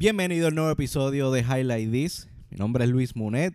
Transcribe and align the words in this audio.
Bienvenido 0.00 0.48
al 0.48 0.54
nuevo 0.54 0.70
episodio 0.70 1.30
de 1.30 1.42
Highlight 1.42 1.92
This. 1.92 2.26
Mi 2.48 2.56
nombre 2.56 2.84
es 2.84 2.90
Luis 2.90 3.14
Munet. 3.14 3.52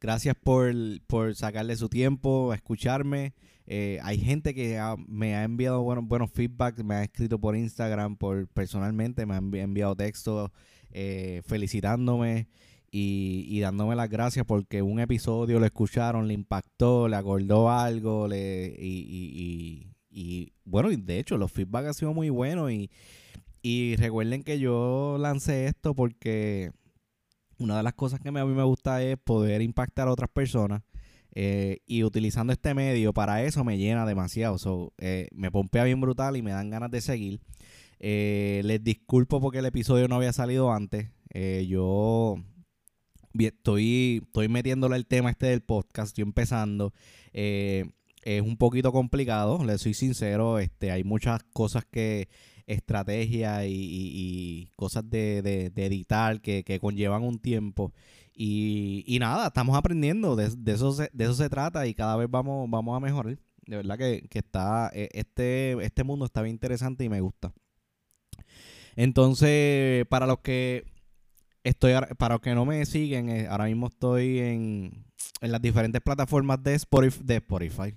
Gracias 0.00 0.34
por, 0.42 0.72
por 1.06 1.34
sacarle 1.34 1.76
su 1.76 1.90
tiempo 1.90 2.50
a 2.50 2.54
escucharme. 2.54 3.34
Eh, 3.66 3.98
hay 4.02 4.16
gente 4.16 4.54
que 4.54 4.80
me 5.06 5.36
ha 5.36 5.44
enviado 5.44 5.82
buenos, 5.82 6.06
buenos 6.08 6.30
feedback, 6.30 6.82
me 6.82 6.94
ha 6.94 7.02
escrito 7.04 7.38
por 7.38 7.54
Instagram, 7.54 8.16
por 8.16 8.48
personalmente, 8.48 9.26
me 9.26 9.34
ha 9.34 9.62
enviado 9.62 9.94
textos 9.94 10.50
eh, 10.92 11.42
felicitándome 11.44 12.48
y, 12.90 13.60
dándome 13.60 13.94
las 13.94 14.08
gracias 14.08 14.46
porque 14.46 14.80
un 14.80 14.98
episodio 14.98 15.60
lo 15.60 15.66
escucharon, 15.66 16.26
le 16.26 16.32
impactó, 16.32 17.06
le 17.06 17.16
acordó 17.16 17.70
algo, 17.70 18.28
le, 18.28 18.74
y, 18.78 19.92
y, 20.10 20.52
bueno, 20.64 20.88
de 20.88 21.18
hecho 21.18 21.36
los 21.36 21.52
feedback 21.52 21.88
han 21.88 21.94
sido 21.94 22.14
muy 22.14 22.30
buenos 22.30 22.72
y, 22.72 22.90
y 23.62 23.96
recuerden 23.96 24.42
que 24.42 24.58
yo 24.58 25.16
lancé 25.18 25.66
esto 25.66 25.94
porque 25.94 26.72
una 27.58 27.76
de 27.76 27.82
las 27.84 27.94
cosas 27.94 28.20
que 28.20 28.28
a 28.28 28.32
mí 28.32 28.44
me 28.44 28.64
gusta 28.64 29.02
es 29.02 29.16
poder 29.18 29.62
impactar 29.62 30.08
a 30.08 30.12
otras 30.12 30.30
personas 30.30 30.82
eh, 31.34 31.78
y 31.86 32.04
utilizando 32.04 32.52
este 32.52 32.74
medio 32.74 33.12
para 33.14 33.42
eso 33.44 33.64
me 33.64 33.78
llena 33.78 34.04
demasiado. 34.04 34.58
So, 34.58 34.92
eh, 34.98 35.28
me 35.32 35.50
pompea 35.50 35.84
bien 35.84 36.00
brutal 36.00 36.36
y 36.36 36.42
me 36.42 36.50
dan 36.50 36.70
ganas 36.70 36.90
de 36.90 37.00
seguir. 37.00 37.40
Eh, 38.00 38.62
les 38.64 38.82
disculpo 38.82 39.40
porque 39.40 39.58
el 39.58 39.66
episodio 39.66 40.08
no 40.08 40.16
había 40.16 40.32
salido 40.32 40.72
antes. 40.72 41.08
yo 41.66 42.36
estoy, 43.38 44.22
estoy 44.26 44.48
metiéndole 44.48 44.96
el 44.96 45.06
tema 45.06 45.30
este 45.30 45.46
del 45.46 45.62
podcast, 45.62 46.08
estoy 46.08 46.22
empezando. 46.22 46.92
es 47.32 48.42
un 48.42 48.56
poquito 48.56 48.92
complicado, 48.92 49.64
les 49.64 49.80
soy 49.80 49.94
sincero. 49.94 50.58
Este, 50.58 50.90
hay 50.90 51.04
muchas 51.04 51.42
cosas 51.52 51.84
que 51.84 52.28
estrategia 52.66 53.66
y, 53.66 54.70
cosas 54.76 55.08
de, 55.08 55.72
editar 55.76 56.40
que, 56.40 56.78
conllevan 56.80 57.22
un 57.22 57.38
tiempo. 57.38 57.92
Y, 58.34 59.16
nada, 59.20 59.48
estamos 59.48 59.76
aprendiendo, 59.76 60.36
de, 60.36 60.50
eso 60.72 60.92
se, 60.92 61.10
de 61.12 61.24
eso 61.24 61.34
se 61.34 61.48
trata 61.48 61.86
y 61.86 61.94
cada 61.94 62.16
vez 62.16 62.28
vamos, 62.30 62.68
vamos 62.70 62.96
a 62.96 63.00
mejorar. 63.00 63.38
De 63.66 63.76
verdad 63.76 63.98
que, 63.98 64.28
está, 64.32 64.90
e, 64.92 65.08
este, 65.12 65.72
este 65.84 66.04
mundo 66.04 66.24
está 66.24 66.42
bien 66.42 66.54
interesante 66.54 67.04
y 67.04 67.08
me 67.08 67.20
gusta. 67.20 67.52
Entonces, 68.96 70.06
para 70.06 70.26
los 70.26 70.40
que 70.40 70.84
estoy, 71.64 71.92
para 72.18 72.34
los 72.34 72.42
que 72.42 72.54
no 72.54 72.64
me 72.64 72.84
siguen, 72.84 73.28
eh, 73.28 73.46
ahora 73.48 73.66
mismo 73.66 73.86
estoy 73.86 74.38
en, 74.40 75.04
en 75.40 75.52
las 75.52 75.62
diferentes 75.62 76.00
plataformas 76.00 76.62
de 76.62 76.80
de 77.22 77.36
Spotify 77.36 77.94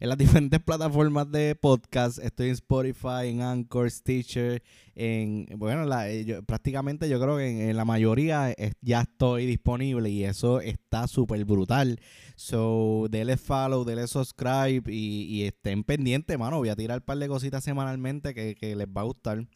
en 0.00 0.08
las 0.08 0.18
diferentes 0.18 0.60
plataformas 0.60 1.30
de 1.30 1.54
podcast. 1.54 2.18
Estoy 2.18 2.48
en 2.48 2.52
Spotify, 2.54 3.28
en 3.28 3.42
Anchor, 3.42 3.90
Stitcher, 3.90 4.62
en, 4.94 5.46
bueno, 5.56 5.86
eh, 6.02 6.42
prácticamente 6.46 7.08
yo 7.08 7.20
creo 7.20 7.36
que 7.36 7.70
en, 7.70 7.76
la 7.76 7.84
mayoría 7.84 8.54
ya 8.80 9.02
estoy 9.02 9.46
disponible 9.46 10.10
y 10.10 10.24
eso 10.24 10.60
está 10.60 11.06
súper 11.06 11.44
brutal. 11.44 12.00
So, 12.36 13.06
dele 13.10 13.36
follow, 13.36 13.84
dele 13.84 14.06
subscribe 14.06 14.92
y, 14.92 15.44
estén 15.44 15.84
pendientes, 15.84 16.38
mano. 16.38 16.58
Voy 16.58 16.68
a 16.68 16.76
tirar 16.76 16.98
un 16.98 17.04
par 17.04 17.18
de 17.18 17.28
cositas 17.28 17.62
semanalmente 17.62 18.34
que, 18.34 18.54
que 18.54 18.74
les 18.76 18.86
va 18.86 19.02
a 19.02 19.04
gustar. 19.04 19.46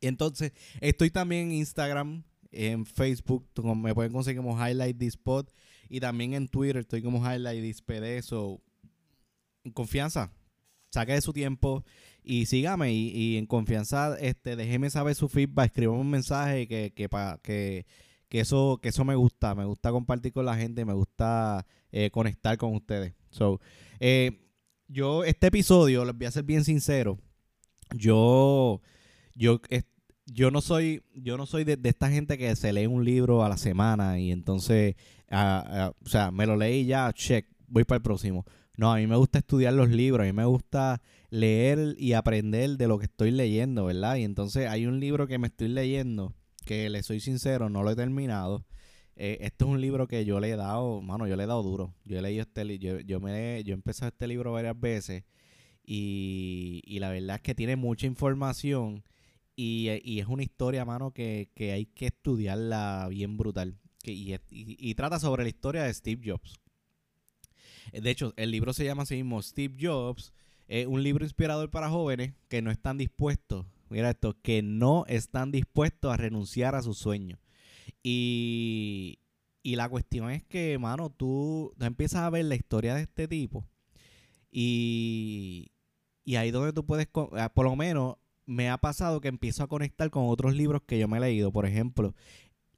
Y 0.00 0.06
entonces, 0.06 0.52
estoy 0.80 1.10
también 1.10 1.48
en 1.48 1.52
Instagram, 1.52 2.24
en 2.52 2.86
Facebook, 2.86 3.48
me 3.76 3.94
pueden 3.94 4.12
conseguir 4.12 4.40
como 4.42 4.56
Highlight 4.56 4.98
This 4.98 5.16
Pod. 5.16 5.46
Y 5.88 6.00
también 6.00 6.34
en 6.34 6.48
Twitter 6.48 6.78
estoy 6.78 7.02
como 7.02 7.18
Highlight 7.18 7.62
This 7.62 7.82
PD. 7.82 8.22
So, 8.22 8.62
confianza, 9.74 10.32
saque 10.90 11.12
de 11.12 11.20
su 11.20 11.32
tiempo 11.32 11.84
y 12.22 12.46
sígame 12.46 12.92
y, 12.92 13.36
en 13.36 13.46
confianza 13.46 14.16
este 14.20 14.56
déjeme 14.56 14.90
saber 14.90 15.14
su 15.14 15.28
feedback, 15.28 15.66
escríbame 15.66 16.00
un 16.00 16.10
mensaje 16.10 16.66
que, 16.68 16.92
que, 16.94 17.08
que, 17.42 17.86
que, 18.28 18.40
eso, 18.40 18.78
que 18.82 18.90
eso 18.90 19.04
me 19.04 19.14
gusta, 19.14 19.54
me 19.54 19.64
gusta 19.64 19.90
compartir 19.90 20.32
con 20.32 20.44
la 20.44 20.56
gente, 20.56 20.84
me 20.84 20.92
gusta 20.92 21.66
eh, 21.92 22.10
conectar 22.10 22.56
con 22.58 22.74
ustedes. 22.74 23.14
So, 23.30 23.60
eh, 24.00 24.46
yo 24.88 25.24
este 25.24 25.48
episodio, 25.48 26.04
les 26.04 26.16
voy 26.16 26.26
a 26.26 26.30
ser 26.30 26.44
bien 26.44 26.64
sincero, 26.64 27.18
yo, 27.94 28.80
yo, 29.34 29.60
yo 30.26 30.50
no 30.50 30.60
soy, 30.60 31.02
yo 31.14 31.36
no 31.36 31.46
soy 31.46 31.64
de, 31.64 31.78
esta 31.82 32.10
gente 32.10 32.38
que 32.38 32.54
se 32.56 32.72
lee 32.72 32.86
un 32.86 33.04
libro 33.04 33.44
a 33.44 33.48
la 33.48 33.56
semana 33.56 34.18
y 34.18 34.30
entonces, 34.30 34.96
ah, 35.30 35.92
o 36.04 36.08
sea, 36.08 36.30
me 36.30 36.46
lo 36.46 36.56
leí 36.56 36.86
ya, 36.86 37.12
check, 37.12 37.46
voy 37.66 37.84
para 37.84 37.96
el 37.96 38.02
próximo. 38.02 38.44
No, 38.80 38.94
a 38.94 38.96
mí 38.96 39.06
me 39.06 39.16
gusta 39.16 39.40
estudiar 39.40 39.74
los 39.74 39.90
libros, 39.90 40.24
a 40.24 40.26
mí 40.26 40.32
me 40.32 40.46
gusta 40.46 41.02
leer 41.28 41.96
y 41.98 42.14
aprender 42.14 42.78
de 42.78 42.88
lo 42.88 42.98
que 42.98 43.04
estoy 43.04 43.30
leyendo, 43.30 43.84
¿verdad? 43.84 44.16
Y 44.16 44.24
entonces 44.24 44.70
hay 44.70 44.86
un 44.86 45.00
libro 45.00 45.26
que 45.26 45.36
me 45.36 45.48
estoy 45.48 45.68
leyendo, 45.68 46.34
que 46.64 46.88
le 46.88 47.02
soy 47.02 47.20
sincero, 47.20 47.68
no 47.68 47.82
lo 47.82 47.90
he 47.90 47.94
terminado. 47.94 48.64
Eh, 49.16 49.36
este 49.42 49.64
es 49.66 49.70
un 49.70 49.82
libro 49.82 50.08
que 50.08 50.24
yo 50.24 50.40
le 50.40 50.48
he 50.48 50.56
dado, 50.56 51.02
mano, 51.02 51.26
yo 51.26 51.36
le 51.36 51.44
he 51.44 51.46
dado 51.46 51.62
duro. 51.62 51.94
Yo 52.06 52.18
he 52.18 52.22
leído 52.22 52.40
este 52.40 52.78
yo, 52.78 53.00
yo 53.00 53.20
me 53.20 53.62
yo 53.64 53.74
he 53.74 53.76
empezado 53.76 54.08
este 54.08 54.26
libro 54.26 54.52
varias 54.52 54.80
veces 54.80 55.24
y, 55.84 56.80
y 56.86 57.00
la 57.00 57.10
verdad 57.10 57.36
es 57.36 57.42
que 57.42 57.54
tiene 57.54 57.76
mucha 57.76 58.06
información 58.06 59.04
y, 59.56 59.90
y 60.02 60.20
es 60.20 60.26
una 60.26 60.42
historia, 60.42 60.86
mano, 60.86 61.10
que, 61.12 61.50
que, 61.54 61.72
hay 61.72 61.84
que 61.84 62.06
estudiarla 62.06 63.08
bien 63.10 63.36
brutal. 63.36 63.76
Que, 64.02 64.12
y, 64.12 64.38
y 64.48 64.94
trata 64.94 65.20
sobre 65.20 65.42
la 65.42 65.50
historia 65.50 65.82
de 65.82 65.92
Steve 65.92 66.22
Jobs. 66.24 66.58
De 67.92 68.10
hecho, 68.10 68.32
el 68.36 68.50
libro 68.50 68.72
se 68.72 68.84
llama 68.84 69.02
así 69.02 69.16
mismo 69.16 69.42
Steve 69.42 69.76
Jobs. 69.80 70.32
Es 70.68 70.86
un 70.86 71.02
libro 71.02 71.24
inspirador 71.24 71.70
para 71.70 71.90
jóvenes 71.90 72.34
que 72.48 72.62
no 72.62 72.70
están 72.70 72.96
dispuestos, 72.96 73.66
mira 73.88 74.10
esto, 74.10 74.36
que 74.40 74.62
no 74.62 75.04
están 75.08 75.50
dispuestos 75.50 76.12
a 76.12 76.16
renunciar 76.16 76.74
a 76.74 76.82
sus 76.82 76.98
sueños. 76.98 77.40
Y, 78.02 79.18
y 79.62 79.76
la 79.76 79.88
cuestión 79.88 80.30
es 80.30 80.44
que, 80.44 80.78
mano, 80.78 81.10
tú, 81.10 81.74
empiezas 81.80 82.22
a 82.22 82.30
ver 82.30 82.44
la 82.44 82.54
historia 82.54 82.94
de 82.94 83.02
este 83.02 83.28
tipo 83.28 83.66
y, 84.50 85.72
y 86.24 86.36
ahí 86.36 86.50
donde 86.50 86.72
tú 86.72 86.86
puedes, 86.86 87.08
ah, 87.32 87.52
por 87.52 87.66
lo 87.66 87.76
menos 87.76 88.16
me 88.46 88.68
ha 88.68 88.78
pasado 88.78 89.20
que 89.20 89.28
empiezo 89.28 89.62
a 89.62 89.68
conectar 89.68 90.10
con 90.10 90.28
otros 90.28 90.54
libros 90.56 90.82
que 90.86 90.98
yo 90.98 91.06
me 91.06 91.18
he 91.18 91.20
leído. 91.20 91.52
Por 91.52 91.66
ejemplo, 91.66 92.14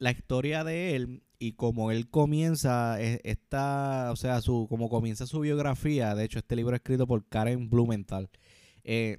la 0.02 0.10
historia 0.10 0.64
de 0.64 0.96
él 0.96 1.22
y 1.38 1.52
como 1.52 1.92
él 1.92 2.10
comienza 2.10 3.00
e, 3.00 3.20
esta, 3.22 4.10
o 4.10 4.16
sea, 4.16 4.40
su 4.40 4.66
como 4.68 4.88
comienza 4.88 5.28
su 5.28 5.38
biografía, 5.38 6.16
de 6.16 6.24
hecho 6.24 6.40
este 6.40 6.56
libro 6.56 6.74
es 6.74 6.80
escrito 6.80 7.06
por 7.06 7.24
Karen 7.28 7.70
Blumenthal. 7.70 8.28
Eh, 8.82 9.18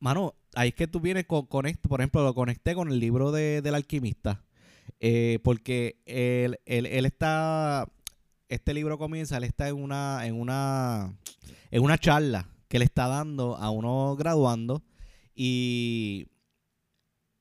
mano, 0.00 0.34
ahí 0.56 0.70
es 0.70 0.74
que 0.74 0.88
tú 0.88 0.98
vienes 0.98 1.24
con, 1.26 1.66
esto, 1.66 1.88
por 1.88 2.00
ejemplo, 2.00 2.24
lo 2.24 2.34
conecté 2.34 2.74
con 2.74 2.90
el 2.90 2.98
libro 2.98 3.30
de, 3.30 3.62
del 3.62 3.76
alquimista, 3.76 4.44
eh, 4.98 5.38
porque 5.44 6.00
él, 6.04 6.58
él, 6.66 6.86
él, 6.86 7.06
está, 7.06 7.86
este 8.48 8.74
libro 8.74 8.98
comienza, 8.98 9.36
él 9.36 9.44
está 9.44 9.68
en 9.68 9.76
una, 9.76 10.26
en 10.26 10.34
una, 10.34 11.16
en 11.70 11.84
una 11.84 11.96
charla 11.96 12.48
que 12.66 12.80
le 12.80 12.84
está 12.84 13.06
dando 13.06 13.56
a 13.56 13.70
unos 13.70 14.18
graduando 14.18 14.82
y 15.32 16.26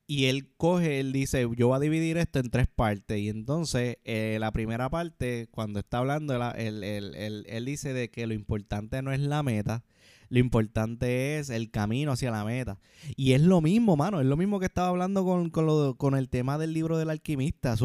y 0.09 0.25
él 0.25 0.47
coge, 0.55 1.01
él 1.01 1.11
dice, 1.11 1.45
yo 1.57 1.67
voy 1.67 1.75
a 1.75 1.79
dividir 1.81 2.17
esto 2.17 2.39
en 2.39 2.49
tres 2.49 2.67
partes. 2.67 3.19
Y 3.19 3.27
entonces, 3.27 3.97
eh, 4.05 4.37
la 4.39 4.51
primera 4.53 4.89
parte, 4.89 5.49
cuando 5.51 5.79
está 5.79 5.97
hablando, 5.97 6.33
él, 6.53 6.83
él, 6.83 7.65
dice 7.65 7.91
de 7.91 8.09
que 8.09 8.25
lo 8.25 8.33
importante 8.33 9.01
no 9.01 9.11
es 9.11 9.19
la 9.19 9.43
meta, 9.43 9.83
lo 10.29 10.39
importante 10.39 11.39
es 11.39 11.49
el 11.49 11.71
camino 11.71 12.13
hacia 12.13 12.31
la 12.31 12.45
meta. 12.45 12.79
Y 13.17 13.33
es 13.33 13.41
lo 13.41 13.59
mismo, 13.59 13.97
mano, 13.97 14.21
es 14.21 14.25
lo 14.25 14.37
mismo 14.37 14.61
que 14.61 14.65
estaba 14.67 14.87
hablando 14.87 15.25
con, 15.25 15.49
con, 15.49 16.15
el 16.15 16.29
tema 16.29 16.57
del 16.57 16.71
libro 16.71 16.97
del 16.97 17.09
alquimista. 17.09 17.75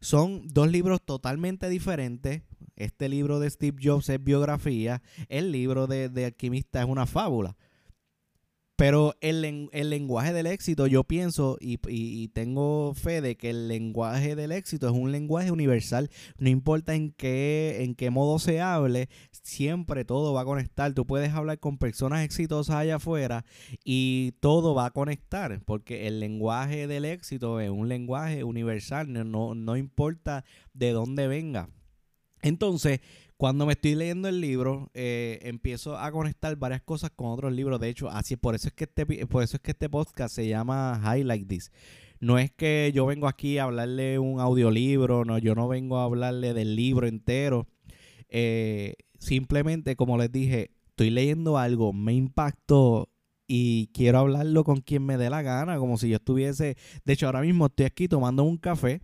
son 0.00 0.48
dos 0.48 0.70
libros 0.70 1.02
totalmente 1.04 1.68
diferentes. 1.68 2.40
Este 2.76 3.10
libro 3.10 3.38
de 3.38 3.50
Steve 3.50 3.76
Jobs 3.82 4.08
es 4.08 4.22
biografía, 4.22 5.02
el 5.28 5.52
libro 5.52 5.86
de, 5.86 6.08
de 6.08 6.24
alquimista 6.24 6.80
es 6.80 6.88
una 6.88 7.04
fábula. 7.04 7.56
Pero 8.76 9.14
el, 9.22 9.70
el, 9.72 9.90
lenguaje 9.90 10.34
del 10.34 10.46
éxito, 10.46 10.86
yo 10.86 11.02
pienso 11.04 11.56
y, 11.58 12.28
tengo 12.28 12.92
fe 12.94 13.22
de 13.22 13.36
que 13.38 13.48
el 13.48 13.68
lenguaje 13.68 14.36
del 14.36 14.52
éxito 14.52 14.86
es 14.86 14.92
un 14.92 15.12
lenguaje 15.12 15.50
universal. 15.50 16.10
No 16.38 16.50
importa 16.50 16.94
en 16.94 17.12
qué, 17.12 17.78
en 17.80 17.94
qué 17.94 18.10
modo 18.10 18.38
se 18.38 18.60
hable, 18.60 19.08
siempre 19.30 20.04
todo 20.04 20.34
va 20.34 20.42
a 20.42 20.44
conectar. 20.44 20.92
Tú 20.92 21.06
puedes 21.06 21.32
hablar 21.32 21.58
con 21.58 21.78
personas 21.78 22.22
exitosas 22.22 22.76
allá 22.76 22.96
afuera 22.96 23.46
y 23.82 24.32
todo 24.40 24.74
va 24.74 24.86
a 24.86 24.90
conectar, 24.90 25.62
porque 25.64 26.06
el 26.06 26.20
lenguaje 26.20 26.86
del 26.86 27.06
éxito 27.06 27.60
es 27.60 27.70
un 27.70 27.88
lenguaje 27.88 28.44
universal, 28.44 29.10
no, 29.10 29.54
no 29.54 29.76
importa 29.78 30.44
de 30.74 30.90
dónde 30.90 31.28
venga. 31.28 31.70
Entonces, 32.42 33.00
cuando 33.36 33.66
me 33.66 33.74
estoy 33.74 33.94
leyendo 33.94 34.28
el 34.28 34.40
libro, 34.40 34.90
eh, 34.94 35.38
empiezo 35.42 35.98
a 35.98 36.10
conectar 36.10 36.56
varias 36.56 36.82
cosas 36.82 37.10
con 37.14 37.28
otros 37.28 37.52
libros. 37.52 37.80
De 37.80 37.88
hecho, 37.88 38.08
así 38.08 38.36
por 38.36 38.54
eso 38.54 38.68
es 38.68 38.74
que 38.74 38.84
este, 38.84 39.26
por 39.26 39.42
eso 39.42 39.56
es 39.56 39.62
que 39.62 39.72
este 39.72 39.90
podcast 39.90 40.34
se 40.34 40.48
llama 40.48 41.00
Highlight 41.04 41.46
This. 41.46 41.70
No 42.18 42.38
es 42.38 42.50
que 42.50 42.92
yo 42.94 43.04
vengo 43.04 43.28
aquí 43.28 43.58
a 43.58 43.64
hablarle 43.64 44.18
un 44.18 44.40
audiolibro, 44.40 45.24
no, 45.24 45.38
yo 45.38 45.54
no 45.54 45.68
vengo 45.68 45.98
a 45.98 46.04
hablarle 46.04 46.54
del 46.54 46.76
libro 46.76 47.06
entero. 47.06 47.66
Eh, 48.30 48.94
simplemente, 49.18 49.96
como 49.96 50.16
les 50.16 50.32
dije, 50.32 50.70
estoy 50.88 51.10
leyendo 51.10 51.58
algo, 51.58 51.92
me 51.92 52.14
impactó 52.14 53.10
y 53.46 53.88
quiero 53.88 54.18
hablarlo 54.20 54.64
con 54.64 54.80
quien 54.80 55.04
me 55.04 55.18
dé 55.18 55.30
la 55.30 55.42
gana, 55.42 55.78
como 55.78 55.98
si 55.98 56.08
yo 56.08 56.16
estuviese, 56.16 56.76
de 57.04 57.12
hecho 57.12 57.26
ahora 57.26 57.42
mismo 57.42 57.66
estoy 57.66 57.86
aquí 57.86 58.08
tomando 58.08 58.42
un 58.44 58.56
café, 58.56 59.02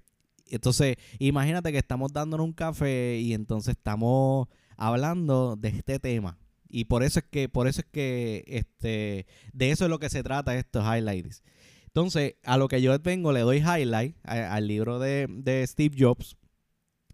entonces 0.54 0.96
imagínate 1.18 1.72
que 1.72 1.78
estamos 1.78 2.12
dándonos 2.12 2.46
un 2.46 2.52
café 2.52 3.18
y 3.18 3.34
entonces 3.34 3.76
estamos 3.76 4.48
hablando 4.76 5.56
de 5.56 5.68
este 5.68 5.98
tema. 5.98 6.38
Y 6.68 6.86
por 6.86 7.02
eso 7.02 7.18
es 7.18 7.26
que, 7.26 7.48
por 7.48 7.68
eso 7.68 7.82
es 7.82 7.86
que 7.92 8.44
este, 8.46 9.26
de 9.52 9.70
eso 9.70 9.84
es 9.84 9.90
lo 9.90 9.98
que 9.98 10.08
se 10.08 10.22
trata 10.22 10.56
estos 10.56 10.84
highlights. 10.84 11.42
Entonces, 11.86 12.36
a 12.44 12.56
lo 12.56 12.68
que 12.68 12.80
yo 12.80 12.98
vengo, 13.00 13.32
le 13.32 13.40
doy 13.40 13.58
highlight 13.58 14.16
al 14.24 14.66
libro 14.66 14.98
de, 14.98 15.26
de 15.28 15.66
Steve 15.66 15.94
Jobs, 15.98 16.38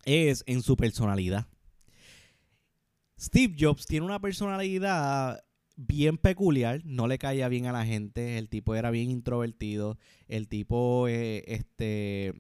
es 0.05 0.45
en 0.47 0.63
su 0.63 0.77
personalidad. 0.77 1.47
Steve 3.19 3.57
Jobs 3.59 3.87
tiene 3.87 4.07
una 4.07 4.21
personalidad 4.21 5.43
bien 5.75 6.19
peculiar, 6.19 6.83
no 6.85 7.07
le 7.09 7.19
caía 7.19 7.49
bien 7.49 7.67
a 7.67 7.73
la 7.73 7.85
gente, 7.85 8.39
el 8.39 8.49
tipo 8.49 8.75
era 8.75 8.91
bien 8.91 9.11
introvertido, 9.11 9.99
el 10.27 10.49
tipo 10.49 11.09
eh, 11.09 11.45
este, 11.47 12.35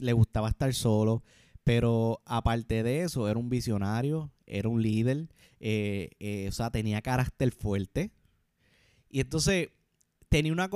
le 0.00 0.12
gustaba 0.12 0.48
estar 0.48 0.72
solo, 0.74 1.22
pero 1.64 2.20
aparte 2.26 2.82
de 2.82 3.02
eso, 3.02 3.28
era 3.28 3.38
un 3.38 3.48
visionario, 3.48 4.30
era 4.46 4.68
un 4.68 4.82
líder, 4.82 5.28
eh, 5.60 6.10
eh, 6.20 6.46
o 6.48 6.52
sea, 6.52 6.70
tenía 6.70 7.00
carácter 7.00 7.50
fuerte. 7.52 8.10
Y 9.08 9.20
entonces 9.20 9.68
tenía 10.28 10.52
una, 10.52 10.68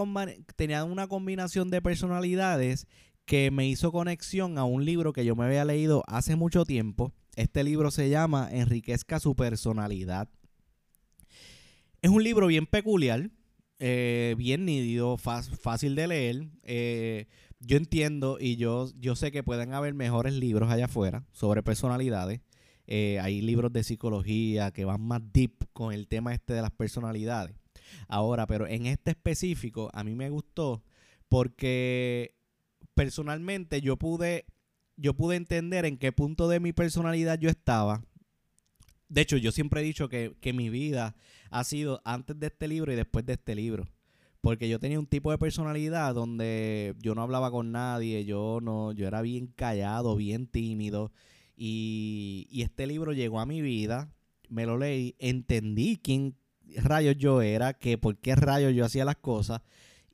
tenía 0.56 0.84
una 0.84 1.06
combinación 1.06 1.70
de 1.70 1.82
personalidades 1.82 2.86
que 3.26 3.50
me 3.50 3.68
hizo 3.68 3.92
conexión 3.92 4.56
a 4.56 4.64
un 4.64 4.84
libro 4.86 5.12
que 5.12 5.24
yo 5.24 5.36
me 5.36 5.44
había 5.44 5.64
leído 5.66 6.02
hace 6.06 6.36
mucho 6.36 6.64
tiempo. 6.64 7.12
Este 7.36 7.62
libro 7.62 7.90
se 7.90 8.08
llama 8.08 8.48
Enriquezca 8.50 9.20
su 9.20 9.36
personalidad. 9.36 10.30
Es 12.00 12.10
un 12.10 12.22
libro 12.22 12.46
bien 12.46 12.64
peculiar, 12.64 13.30
eh, 13.78 14.34
bien 14.38 14.64
nítido, 14.64 15.18
fácil 15.18 15.94
de 15.94 16.06
leer. 16.06 16.48
Yo 17.60 17.76
entiendo 17.76 18.38
y 18.40 18.56
yo, 18.56 18.88
yo 18.98 19.16
sé 19.16 19.32
que 19.32 19.42
pueden 19.42 19.74
haber 19.74 19.94
mejores 19.94 20.34
libros 20.34 20.70
allá 20.70 20.86
afuera 20.86 21.24
sobre 21.32 21.62
personalidades. 21.62 22.40
Eh, 22.86 23.18
hay 23.20 23.42
libros 23.42 23.72
de 23.72 23.84
psicología 23.84 24.70
que 24.70 24.84
van 24.84 25.02
más 25.02 25.20
deep 25.32 25.52
con 25.72 25.92
el 25.92 26.08
tema 26.08 26.32
este 26.32 26.54
de 26.54 26.62
las 26.62 26.70
personalidades. 26.70 27.54
Ahora, 28.06 28.46
pero 28.46 28.66
en 28.66 28.86
este 28.86 29.10
específico 29.10 29.90
a 29.92 30.04
mí 30.04 30.14
me 30.14 30.30
gustó 30.30 30.82
porque 31.28 32.34
personalmente 32.94 33.80
yo 33.80 33.96
pude 33.96 34.46
yo 34.96 35.14
pude 35.14 35.36
entender 35.36 35.84
en 35.84 35.96
qué 35.96 36.10
punto 36.10 36.48
de 36.48 36.58
mi 36.60 36.72
personalidad 36.72 37.38
yo 37.38 37.48
estaba 37.50 38.02
de 39.08 39.22
hecho, 39.22 39.36
yo 39.36 39.52
siempre 39.52 39.80
he 39.80 39.84
dicho 39.84 40.08
que, 40.08 40.52
mi 40.52 40.68
vida 40.68 41.16
ha 41.50 41.64
sido 41.64 42.00
antes 42.04 42.38
de 42.38 42.48
este 42.48 42.68
libro 42.68 42.92
y 42.92 42.96
después 42.96 43.24
de 43.24 43.34
este 43.34 43.54
libro. 43.54 43.88
Porque 44.40 44.68
yo 44.68 44.78
tenía 44.78 44.98
un 44.98 45.06
tipo 45.06 45.30
de 45.30 45.38
personalidad 45.38 46.14
donde 46.14 46.94
yo 47.00 47.14
no 47.14 47.22
hablaba 47.22 47.50
con 47.50 47.72
nadie, 47.72 48.24
yo 48.24 48.60
no, 48.62 48.92
yo 48.92 49.06
era 49.06 49.20
bien 49.22 49.48
callado, 49.48 50.16
bien 50.16 50.46
tímido. 50.46 51.12
Y, 51.56 52.46
y 52.50 52.62
este 52.62 52.86
libro 52.86 53.12
llegó 53.12 53.40
a 53.40 53.46
mi 53.46 53.60
vida, 53.60 54.12
me 54.48 54.64
lo 54.64 54.78
leí, 54.78 55.16
entendí 55.18 55.98
quién 56.02 56.36
rayos 56.76 57.16
yo 57.16 57.42
era, 57.42 57.74
que 57.74 57.98
por 57.98 58.18
qué 58.18 58.36
rayos 58.36 58.74
yo 58.74 58.84
hacía 58.84 59.04
las 59.04 59.16
cosas. 59.16 59.62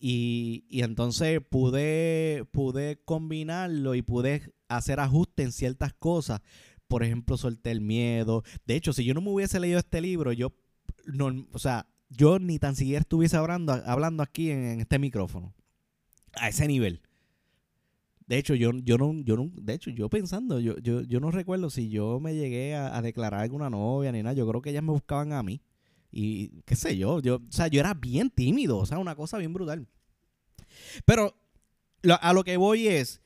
Y, 0.01 0.65
y, 0.69 0.83
entonces 0.83 1.41
pude, 1.49 2.45
pude 2.51 3.01
combinarlo 3.05 3.95
y 3.95 4.03
pude 4.03 4.53
hacer 4.69 5.01
ajustes 5.01 5.47
en 5.47 5.53
ciertas 5.53 5.95
cosas 5.95 6.41
por 6.89 7.03
ejemplo, 7.03 7.37
solté 7.37 7.71
el 7.71 7.81
miedo. 7.81 8.45
De 8.67 8.77
hecho, 8.77 8.93
si 8.93 9.05
yo 9.05 9.15
no 9.15 9.21
me 9.21 9.31
hubiese 9.31 9.61
leído 9.61 9.79
este 9.79 10.01
libro, 10.01 10.33
yo 10.33 10.53
no, 11.07 11.47
o 11.53 11.59
sea, 11.59 11.89
yo 12.09 12.39
ni 12.39 12.59
tan 12.59 12.77
siquiera 12.77 13.01
estuviese 13.01 13.37
hablando, 13.37 13.73
hablando 13.73 14.23
aquí 14.23 14.51
en, 14.51 14.81
este 14.81 14.99
micrófono. 14.99 15.55
A 16.35 16.49
ese 16.49 16.67
nivel. 16.67 17.03
De 18.27 18.39
hecho, 18.39 18.55
yo, 18.55 18.73
yo 18.73 18.97
no, 18.99 19.13
yo 19.23 19.37
no, 19.37 19.51
de 19.55 19.75
hecho, 19.75 19.91
yo 19.91 20.09
pensando, 20.09 20.59
yo, 20.59 20.79
yo, 20.79 21.03
yo 21.03 21.21
no 21.21 21.31
recuerdo 21.31 21.71
si 21.71 21.91
yo 21.91 22.19
me 22.21 22.35
llegué 22.35 22.75
a, 22.75 23.01
declarar 23.03 23.41
alguna 23.41 23.71
novia 23.71 24.11
ni 24.13 24.23
nada. 24.23 24.35
Yo 24.35 24.49
creo 24.49 24.63
que 24.63 24.71
ellas 24.71 24.83
me 24.83 24.93
buscaban 24.93 25.33
a 25.33 25.43
mí. 25.43 25.61
Y 26.11 26.63
qué 26.63 26.77
sé 26.77 26.97
yo, 26.97 27.21
yo, 27.21 27.37
o 27.37 27.53
sea, 27.53 27.67
yo 27.67 27.81
era 27.81 27.93
bien 27.93 28.31
tímido, 28.31 28.79
o 28.79 28.87
sea, 28.87 28.99
una 28.99 29.17
cosa 29.17 29.37
bien 29.39 29.53
brutal. 29.53 29.89
Pero 31.05 31.35
a 32.21 32.33
lo 32.33 32.45
que 32.45 32.57
voy 32.57 32.87
es 32.87 33.21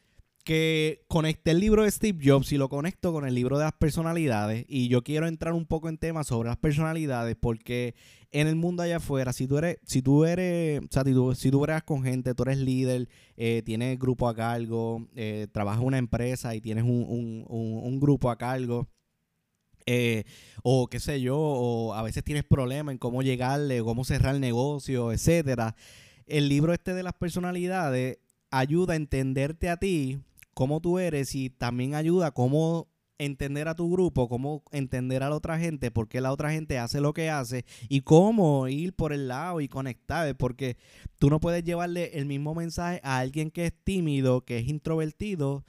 que 0.49 1.05
conecté 1.09 1.51
el 1.51 1.61
libro 1.61 1.83
de 1.83 1.91
Steve 1.91 2.21
Jobs 2.25 2.53
y 2.53 2.57
lo 2.57 2.71
conecto 2.71 3.13
con 3.13 3.27
el 3.27 3.35
libro 3.35 3.59
de 3.59 3.65
las 3.65 3.75
personalidades. 3.75 4.65
Y 4.67 4.89
yo 4.89 5.05
quiero 5.05 5.27
entrar 5.27 5.53
un 5.53 5.67
poco 5.67 5.91
en 5.91 5.99
temas 5.99 6.29
sobre 6.29 6.49
las 6.49 6.57
personalidades 6.57 7.37
porque 7.39 7.95
en 8.31 8.47
el 8.47 8.57
mundo 8.57 8.83
allá 8.83 8.97
afuera, 8.97 9.35
si 9.35 9.47
tú 9.47 9.59
eres, 9.59 9.77
si 9.85 10.01
tú 10.01 10.25
eres, 10.25 10.81
o 10.81 10.87
sea, 10.91 11.05
si 11.05 11.13
tú, 11.13 11.35
si 11.35 11.51
con 11.85 12.03
gente, 12.03 12.35
tú 12.35 12.45
eres 12.45 12.57
líder, 12.57 13.11
eh, 13.37 13.61
tienes 13.63 13.99
grupo 13.99 14.27
a 14.27 14.35
cargo, 14.35 15.07
eh, 15.15 15.49
trabajas 15.53 15.83
en 15.83 15.87
una 15.87 15.99
empresa 15.99 16.55
y 16.55 16.63
tienes 16.63 16.85
un, 16.85 17.99
grupo 18.01 18.31
a 18.31 18.39
cargo. 18.39 18.89
Eh, 19.85 20.25
o 20.63 20.87
qué 20.87 20.99
sé 20.99 21.21
yo, 21.21 21.37
o 21.39 21.93
a 21.93 22.03
veces 22.03 22.25
tienes 22.25 22.45
problemas 22.45 22.93
en 22.93 22.99
cómo 22.99 23.21
llegarle, 23.23 23.83
cómo 23.83 24.03
cerrar 24.03 24.35
el 24.35 24.41
negocio, 24.41 25.13
etcétera. 25.13 25.77
El 26.27 26.49
libro 26.49 26.73
este 26.73 26.95
de 26.95 27.03
las 27.03 27.13
personalidades 27.13 28.17
ayuda 28.51 28.95
a 28.95 28.97
entenderte 28.97 29.69
a 29.69 29.77
ti 29.77 30.23
cómo 30.59 30.81
tú 30.81 30.99
eres 30.99 31.37
y 31.37 31.51
también 31.51 31.95
ayuda 31.95 32.27
a 32.27 32.31
cómo 32.33 32.89
entender 33.17 33.69
a 33.69 33.77
tu 33.77 33.89
grupo, 33.93 34.29
cómo 34.29 34.65
entender 34.73 35.23
a 35.23 35.29
la 35.29 35.37
otra 35.37 35.57
gente, 35.57 35.93
por 35.93 36.09
qué 36.09 36.21
la 36.21 36.33
otra 36.33 36.51
gente 36.51 36.81
hace 36.81 37.01
lo 37.01 37.13
que 37.13 37.31
hace 37.31 37.65
y 37.89 38.01
cómo 38.01 38.67
ir 38.67 38.93
por 38.93 39.13
el 39.13 39.29
lado 39.29 39.61
y 39.61 39.69
conectar, 39.69 40.37
porque 40.37 40.77
tú 41.21 41.31
no 41.31 41.39
puedes 41.39 41.63
llevarle 41.63 42.19
el 42.19 42.27
mismo 42.27 42.57
mensaje 42.57 43.01
a 43.05 43.19
alguien 43.19 43.53
que 43.53 43.67
es 43.67 43.73
tímido, 43.85 44.41
que 44.41 44.59
es 44.59 44.67
introvertido, 44.67 45.65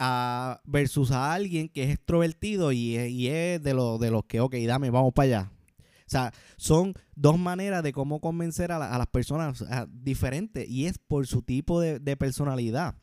a, 0.00 0.60
versus 0.64 1.12
a 1.12 1.32
alguien 1.32 1.68
que 1.68 1.84
es 1.84 1.90
extrovertido 1.90 2.72
y, 2.72 2.96
es 3.28 3.62
de, 3.62 3.72
lo, 3.72 3.98
de 3.98 4.10
los 4.10 4.24
que, 4.24 4.40
ok, 4.40 4.56
dame, 4.66 4.90
vamos 4.90 5.12
para 5.14 5.26
allá. 5.26 5.52
O 6.08 6.10
sea, 6.10 6.32
son 6.56 6.94
dos 7.14 7.38
maneras 7.38 7.84
de 7.84 7.92
cómo 7.92 8.20
convencer 8.20 8.72
a, 8.72 8.98
las 8.98 9.06
personas 9.06 9.64
diferentes 9.90 10.68
y 10.68 10.86
es 10.86 10.98
por 10.98 11.24
su 11.28 11.42
tipo 11.42 11.80
de 11.80 12.16
personalidad. 12.16 12.96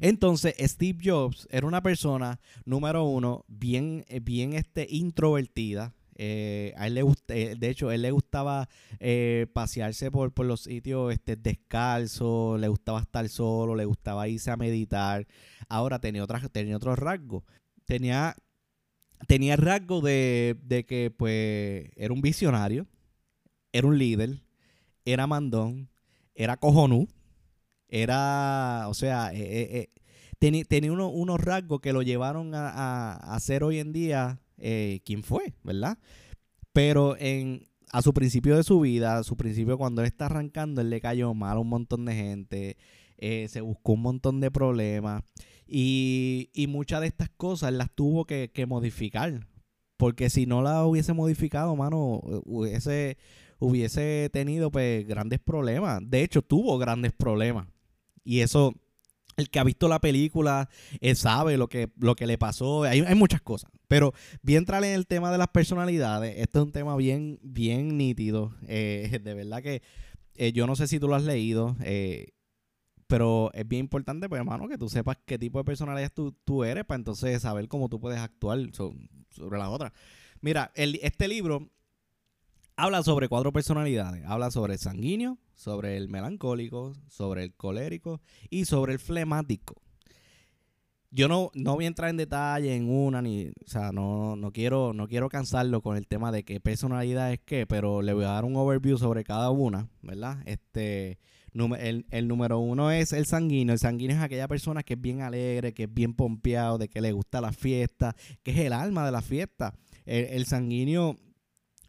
Entonces, 0.00 0.54
Steve 0.58 0.98
Jobs 1.02 1.46
era 1.50 1.66
una 1.66 1.82
persona, 1.82 2.40
número 2.64 3.04
uno, 3.04 3.44
bien, 3.48 4.04
eh, 4.08 4.20
bien 4.20 4.52
este, 4.52 4.86
introvertida. 4.90 5.94
Eh, 6.14 6.74
a 6.76 6.86
él 6.86 6.94
le 6.94 7.04
eh, 7.28 7.56
de 7.58 7.70
hecho, 7.70 7.88
a 7.88 7.94
él 7.94 8.02
le 8.02 8.10
gustaba 8.10 8.68
pasearse 9.52 10.10
por, 10.10 10.32
por, 10.32 10.46
los 10.46 10.62
sitios 10.62 11.12
este, 11.12 11.36
descalzo, 11.36 12.58
le 12.58 12.68
gustaba 12.68 13.00
estar 13.00 13.28
solo, 13.28 13.74
le 13.74 13.84
gustaba 13.84 14.28
irse 14.28 14.50
a 14.50 14.56
meditar. 14.56 15.26
Ahora 15.68 15.98
tenía, 15.98 16.22
otra, 16.22 16.40
tenía 16.48 16.76
otro 16.76 16.94
rasgo. 16.94 17.44
Tenía, 17.86 18.36
tenía 19.26 19.56
rasgo 19.56 20.00
de, 20.00 20.56
de 20.62 20.84
que 20.84 21.10
pues 21.10 21.90
era 21.96 22.12
un 22.12 22.20
visionario, 22.20 22.86
era 23.72 23.86
un 23.86 23.98
líder, 23.98 24.42
era 25.04 25.26
mandón, 25.26 25.88
era 26.34 26.56
cojonú 26.56 27.08
era, 27.92 28.86
o 28.88 28.94
sea, 28.94 29.32
eh, 29.34 29.38
eh, 29.38 29.88
tenía, 30.38 30.92
unos 30.92 31.40
rasgos 31.40 31.82
que 31.82 31.92
lo 31.92 32.00
llevaron 32.00 32.54
a, 32.54 33.12
a, 33.12 33.38
ser 33.40 33.62
hoy 33.62 33.80
en 33.80 33.92
día 33.92 34.40
eh, 34.56 35.00
quien 35.04 35.22
fue, 35.22 35.52
¿verdad? 35.62 35.98
Pero 36.72 37.16
en, 37.18 37.68
a 37.92 38.00
su 38.00 38.14
principio 38.14 38.56
de 38.56 38.62
su 38.62 38.80
vida, 38.80 39.18
a 39.18 39.22
su 39.24 39.36
principio 39.36 39.76
cuando 39.76 40.00
él 40.00 40.06
está 40.06 40.26
arrancando, 40.26 40.80
él 40.80 40.88
le 40.88 41.02
cayó 41.02 41.34
mal 41.34 41.58
a 41.58 41.60
un 41.60 41.68
montón 41.68 42.06
de 42.06 42.14
gente, 42.14 42.76
se 43.20 43.60
buscó 43.60 43.92
un 43.92 44.02
montón 44.02 44.40
de 44.40 44.50
problemas 44.50 45.22
y, 45.66 46.48
y 46.54 46.66
muchas 46.68 47.02
de 47.02 47.08
estas 47.08 47.28
cosas 47.28 47.74
las 47.74 47.90
tuvo 47.94 48.24
que, 48.24 48.50
que 48.52 48.64
modificar. 48.64 49.46
Porque 49.98 50.30
si 50.30 50.46
no 50.46 50.62
las 50.62 50.84
hubiese 50.86 51.12
modificado, 51.12 51.76
mano, 51.76 52.20
hubiese, 52.46 53.18
hubiese 53.58 54.30
tenido 54.32 54.70
pues 54.70 55.06
grandes 55.06 55.40
problemas. 55.40 56.00
De 56.02 56.22
hecho, 56.22 56.40
tuvo 56.40 56.78
grandes 56.78 57.12
problemas. 57.12 57.68
Y 58.24 58.40
eso, 58.40 58.74
el 59.36 59.50
que 59.50 59.58
ha 59.58 59.64
visto 59.64 59.88
la 59.88 60.00
película 60.00 60.68
él 61.00 61.16
sabe 61.16 61.56
lo 61.56 61.68
que, 61.68 61.90
lo 61.98 62.14
que 62.14 62.26
le 62.26 62.38
pasó. 62.38 62.84
Hay, 62.84 63.02
muchas 63.14 63.42
cosas. 63.42 63.70
Pero 63.88 64.14
bien 64.42 64.58
entrar 64.58 64.84
en 64.84 64.94
el 64.94 65.06
tema 65.06 65.30
de 65.30 65.38
las 65.38 65.48
personalidades, 65.48 66.34
este 66.38 66.58
es 66.58 66.64
un 66.64 66.72
tema 66.72 66.96
bien, 66.96 67.38
bien 67.42 67.96
nítido. 67.96 68.54
Eh, 68.66 69.20
de 69.22 69.34
verdad 69.34 69.62
que 69.62 69.82
eh, 70.34 70.52
yo 70.52 70.66
no 70.66 70.76
sé 70.76 70.86
si 70.86 70.98
tú 70.98 71.08
lo 71.08 71.14
has 71.14 71.24
leído. 71.24 71.76
Eh, 71.82 72.28
pero 73.06 73.50
es 73.52 73.68
bien 73.68 73.80
importante, 73.80 74.26
pues, 74.26 74.38
hermano, 74.38 74.68
que 74.68 74.78
tú 74.78 74.88
sepas 74.88 75.18
qué 75.26 75.38
tipo 75.38 75.58
de 75.58 75.64
personalidad 75.64 76.10
tú, 76.14 76.34
tú 76.44 76.64
eres 76.64 76.86
para 76.86 76.96
entonces 76.96 77.42
saber 77.42 77.68
cómo 77.68 77.90
tú 77.90 78.00
puedes 78.00 78.18
actuar 78.18 78.58
sobre 78.72 79.58
la 79.58 79.68
otra. 79.68 79.92
Mira, 80.40 80.72
el, 80.74 80.98
este 81.02 81.28
libro 81.28 81.70
habla 82.76 83.02
sobre 83.02 83.28
cuatro 83.28 83.52
personalidades. 83.52 84.24
Habla 84.26 84.50
sobre 84.50 84.74
el 84.74 84.78
sanguíneo, 84.78 85.38
sobre 85.54 85.96
el 85.96 86.08
melancólico, 86.08 86.92
sobre 87.08 87.44
el 87.44 87.54
colérico 87.54 88.20
y 88.50 88.64
sobre 88.64 88.94
el 88.94 88.98
flemático. 88.98 89.76
yo 91.10 91.28
no, 91.28 91.50
no 91.54 91.74
voy 91.74 91.84
a 91.84 91.88
entrar 91.88 92.10
en 92.10 92.16
detalle 92.16 92.74
en 92.74 92.88
una, 92.88 93.20
ni, 93.20 93.48
o 93.48 93.52
sea, 93.66 93.92
no, 93.92 94.34
no, 94.36 94.50
quiero, 94.50 94.94
no 94.94 95.08
quiero 95.08 95.28
cansarlo 95.28 95.82
con 95.82 95.96
el 95.96 96.06
tema 96.06 96.32
de 96.32 96.42
qué 96.42 96.58
personalidad 96.58 97.32
es 97.32 97.40
qué, 97.40 97.66
pero 97.66 98.00
le 98.00 98.14
voy 98.14 98.24
a 98.24 98.28
dar 98.28 98.44
un 98.44 98.56
overview 98.56 98.96
sobre 98.96 99.22
cada 99.22 99.50
una, 99.50 99.88
¿verdad? 100.00 100.38
Este, 100.46 101.18
el, 101.54 102.06
el 102.10 102.28
número 102.28 102.58
uno 102.58 102.90
es 102.90 103.12
el 103.12 103.26
sanguíneo. 103.26 103.74
El 103.74 103.78
sanguíneo 103.78 104.16
es 104.16 104.22
aquella 104.22 104.48
persona 104.48 104.82
que 104.82 104.94
es 104.94 105.00
bien 105.00 105.20
alegre, 105.20 105.74
que 105.74 105.84
es 105.84 105.92
bien 105.92 106.14
pompeado, 106.14 106.78
de 106.78 106.88
que 106.88 107.00
le 107.00 107.12
gusta 107.12 107.40
la 107.40 107.52
fiesta, 107.52 108.16
que 108.42 108.52
es 108.52 108.58
el 108.58 108.72
alma 108.72 109.04
de 109.04 109.12
la 109.12 109.22
fiesta. 109.22 109.74
El, 110.04 110.46
sanguíneo, 110.46 111.16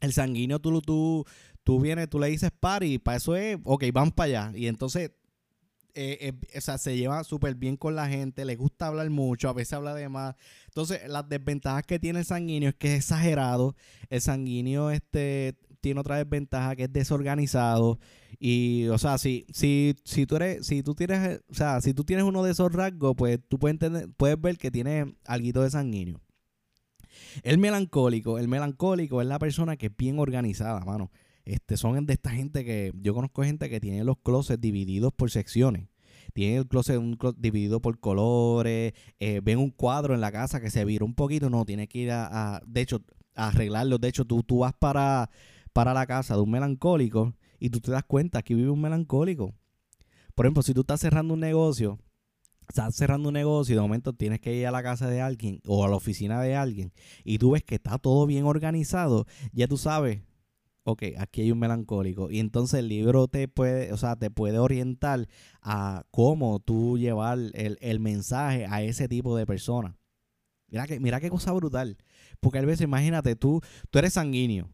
el 0.04 0.14
sanguíneo 0.14 0.60
tú, 0.60 0.82
tú, 0.82 1.26
tú 1.64 1.80
vienes, 1.80 2.10
tú 2.10 2.20
le 2.20 2.28
dices 2.28 2.52
party, 2.60 3.00
para 3.00 3.18
eso 3.18 3.36
es, 3.36 3.58
ok, 3.64 3.86
vamos 3.94 4.14
para 4.14 4.26
allá. 4.26 4.58
Y 4.58 4.68
entonces 4.68 5.12
eh, 5.96 6.34
eh, 6.44 6.58
o 6.58 6.62
sea, 6.62 6.80
se 6.80 6.98
lleva 6.98 7.24
súper 7.24 7.54
bien 7.54 7.78
con 7.78 7.96
la 7.96 8.08
gente, 8.08 8.46
le 8.46 8.56
gusta 8.56 8.88
hablar 8.88 9.10
mucho, 9.12 9.50
a 9.50 9.54
veces 9.54 9.74
habla 9.74 9.94
de 9.94 10.10
más. 10.10 10.36
Entonces, 10.66 11.02
las 11.08 11.30
desventajas 11.30 11.84
que 11.84 12.00
tiene 12.00 12.20
el 12.20 12.26
sanguíneo 12.26 12.70
es 12.70 12.76
que 12.76 12.94
es 12.94 13.00
exagerado. 13.02 13.76
El 14.10 14.22
sanguíneo 14.22 14.90
este, 14.90 15.56
tiene 15.82 16.00
otra 16.00 16.18
desventaja 16.18 16.76
que 16.76 16.84
es 16.86 16.94
desorganizado. 16.94 18.00
Y, 18.40 18.88
o 18.88 18.98
sea, 18.98 19.20
si, 19.20 19.46
si, 19.54 19.96
si 20.04 20.26
tú 20.26 20.38
eres, 20.38 20.66
si 20.66 20.82
tú 20.82 20.96
tienes, 20.96 21.42
o 21.48 21.54
sea, 21.54 21.80
si 21.80 21.94
tú 21.94 22.04
tienes 22.04 22.26
uno 22.26 22.44
de 22.44 22.52
esos 22.52 22.74
rasgos, 22.74 23.14
pues 23.16 23.40
tú 23.48 23.60
puedes, 23.60 23.76
entender, 23.76 24.10
puedes 24.18 24.42
ver 24.42 24.58
que 24.58 24.72
tiene 24.72 25.16
algo 25.26 25.62
de 25.62 25.70
sanguíneo. 25.70 26.23
El 27.44 27.58
melancólico, 27.58 28.40
el 28.40 28.48
melancólico 28.48 29.22
es 29.22 29.28
la 29.28 29.40
persona 29.40 29.78
que 29.78 29.88
es 29.88 29.98
bien 29.98 30.20
organizada, 30.20 30.80
mano. 30.82 31.12
Este, 31.46 31.76
son 31.76 32.06
de 32.06 32.14
esta 32.14 32.30
gente 32.30 32.64
que 32.64 32.94
yo 32.96 33.14
conozco 33.14 33.44
gente 33.44 33.70
que 33.70 33.82
tiene 33.82 34.04
los 34.04 34.18
closets 34.18 34.62
divididos 34.62 35.14
por 35.14 35.30
secciones. 35.30 35.90
Tiene 36.34 36.58
el 36.58 36.68
closet, 36.68 36.98
un 36.98 37.18
dividido 37.38 37.82
por 37.82 38.00
colores. 38.00 38.94
Eh, 39.20 39.42
ven 39.44 39.60
un 39.60 39.70
cuadro 39.72 40.14
en 40.14 40.22
la 40.22 40.32
casa 40.32 40.62
que 40.62 40.72
se 40.72 40.86
vira 40.86 41.06
un 41.06 41.16
poquito. 41.16 41.50
No, 41.50 41.66
tiene 41.66 41.88
que 41.88 42.00
ir 42.00 42.12
a, 42.12 42.62
de 42.66 42.82
hecho, 42.82 43.02
a 43.36 43.50
arreglarlo. 43.50 43.98
De 43.98 44.08
hecho, 44.08 44.26
tú, 44.26 44.42
tú 44.42 44.60
vas 44.60 44.74
para, 44.74 45.30
para 45.74 45.94
la 45.94 46.08
casa 46.08 46.36
de 46.36 46.42
un 46.42 46.52
melancólico 46.52 47.34
y 47.60 47.70
tú 47.70 47.82
te 47.82 47.92
das 47.92 48.04
cuenta 48.04 48.42
que 48.42 48.56
vive 48.56 48.70
un 48.70 48.82
melancólico. 48.82 49.54
Por 50.34 50.46
ejemplo, 50.46 50.64
si 50.64 50.74
tú 50.74 50.82
estás 50.82 51.02
cerrando 51.02 51.34
un 51.34 51.40
negocio, 51.42 52.00
estás 52.68 52.96
cerrando 52.96 53.30
un 53.30 53.34
negocio 53.34 53.74
y 53.74 53.76
de 53.76 53.82
momento 53.82 54.14
tienes 54.14 54.40
que 54.40 54.54
ir 54.56 54.68
a 54.68 54.72
la 54.72 54.84
casa 54.84 55.08
de 55.08 55.22
alguien 55.22 55.60
o 55.68 55.86
a 55.86 55.88
la 55.88 55.96
oficina 55.96 56.42
de 56.42 56.56
alguien 56.56 56.92
y 57.24 57.38
tú 57.38 57.52
ves 57.52 57.64
que 57.64 57.76
está 57.76 57.98
todo 57.98 58.26
bien 58.26 58.46
organizado, 58.46 59.26
ya 59.52 59.68
tú 59.68 59.78
sabes, 59.78 60.22
ok, 60.84 61.04
aquí 61.18 61.42
hay 61.42 61.52
un 61.52 61.60
melancólico. 61.60 62.30
Y 62.30 62.40
entonces 62.40 62.80
el 62.80 62.90
libro 62.90 63.28
te 63.28 63.48
puede, 63.48 63.92
o 63.94 63.98
sea, 63.98 64.16
te 64.16 64.30
puede 64.30 64.60
orientar 64.60 65.28
a 65.62 66.04
cómo 66.12 66.60
tú 66.60 66.98
llevar 66.98 67.40
el, 67.54 68.00
mensaje 68.00 68.66
a 68.68 68.82
ese 68.82 69.08
tipo 69.08 69.36
de 69.38 69.46
persona. 69.46 69.98
Mira, 70.68 70.88
que, 70.88 71.00
mira 71.00 71.20
qué 71.20 71.30
cosa 71.30 71.52
brutal. 71.54 71.98
Porque 72.40 72.60
a 72.60 72.62
veces, 72.64 72.82
imagínate, 72.82 73.36
tú, 73.36 73.62
tú 73.90 74.00
eres 74.00 74.14
sanguíneo. 74.14 74.70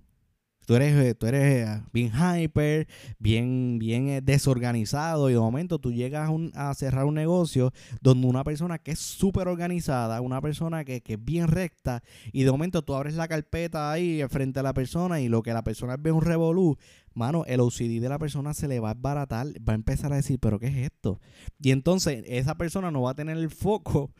Tú 0.69 0.75
eres, 0.75 0.93
eh, 1.03 1.15
tú 1.15 1.25
eres 1.25 1.67
eh, 1.67 1.81
bien 1.91 2.11
hyper, 2.13 2.87
bien, 3.17 3.79
bien 3.79 4.07
eh, 4.07 4.21
desorganizado 4.21 5.31
y 5.31 5.33
de 5.33 5.39
momento 5.39 5.79
tú 5.79 5.91
llegas 5.91 6.29
a, 6.53 6.75
cerrar 6.75 7.05
un 7.05 7.15
negocio 7.15 7.71
donde 8.01 8.27
una 8.27 8.43
persona 8.43 8.77
que 8.77 8.91
es 8.91 8.99
súper 8.99 9.47
organizada, 9.47 10.21
una 10.21 10.41
persona 10.41 10.85
que, 10.85 11.01
es 11.03 11.25
bien 11.25 11.47
recta 11.47 12.03
y 12.31 12.43
de 12.43 12.51
momento 12.51 12.83
tú 12.83 12.93
abres 12.93 13.15
la 13.15 13.27
carpeta 13.27 13.91
ahí 13.91 14.21
frente 14.29 14.59
a 14.59 14.61
la 14.61 14.75
persona 14.75 15.19
y 15.19 15.27
lo 15.27 15.41
que 15.41 15.53
la 15.53 15.63
persona 15.63 15.97
ve 15.97 16.11
un 16.11 16.21
revolú, 16.21 16.77
mano, 17.15 17.45
el 17.47 17.61
OCD 17.61 17.99
de 17.99 18.09
la 18.09 18.19
persona 18.19 18.53
se 18.53 18.67
le 18.67 18.79
va 18.79 18.91
a 18.91 18.93
baratar, 18.93 19.47
va 19.67 19.73
a 19.73 19.75
empezar 19.75 20.13
a 20.13 20.17
decir, 20.17 20.37
pero 20.39 20.59
¿qué 20.59 20.67
es 20.67 20.77
esto? 20.77 21.19
Y 21.59 21.71
entonces 21.71 22.23
esa 22.27 22.53
persona 22.59 22.91
no 22.91 23.01
va 23.01 23.09
a 23.09 23.15
tener 23.15 23.37
el 23.37 23.49
foco, 23.49 24.11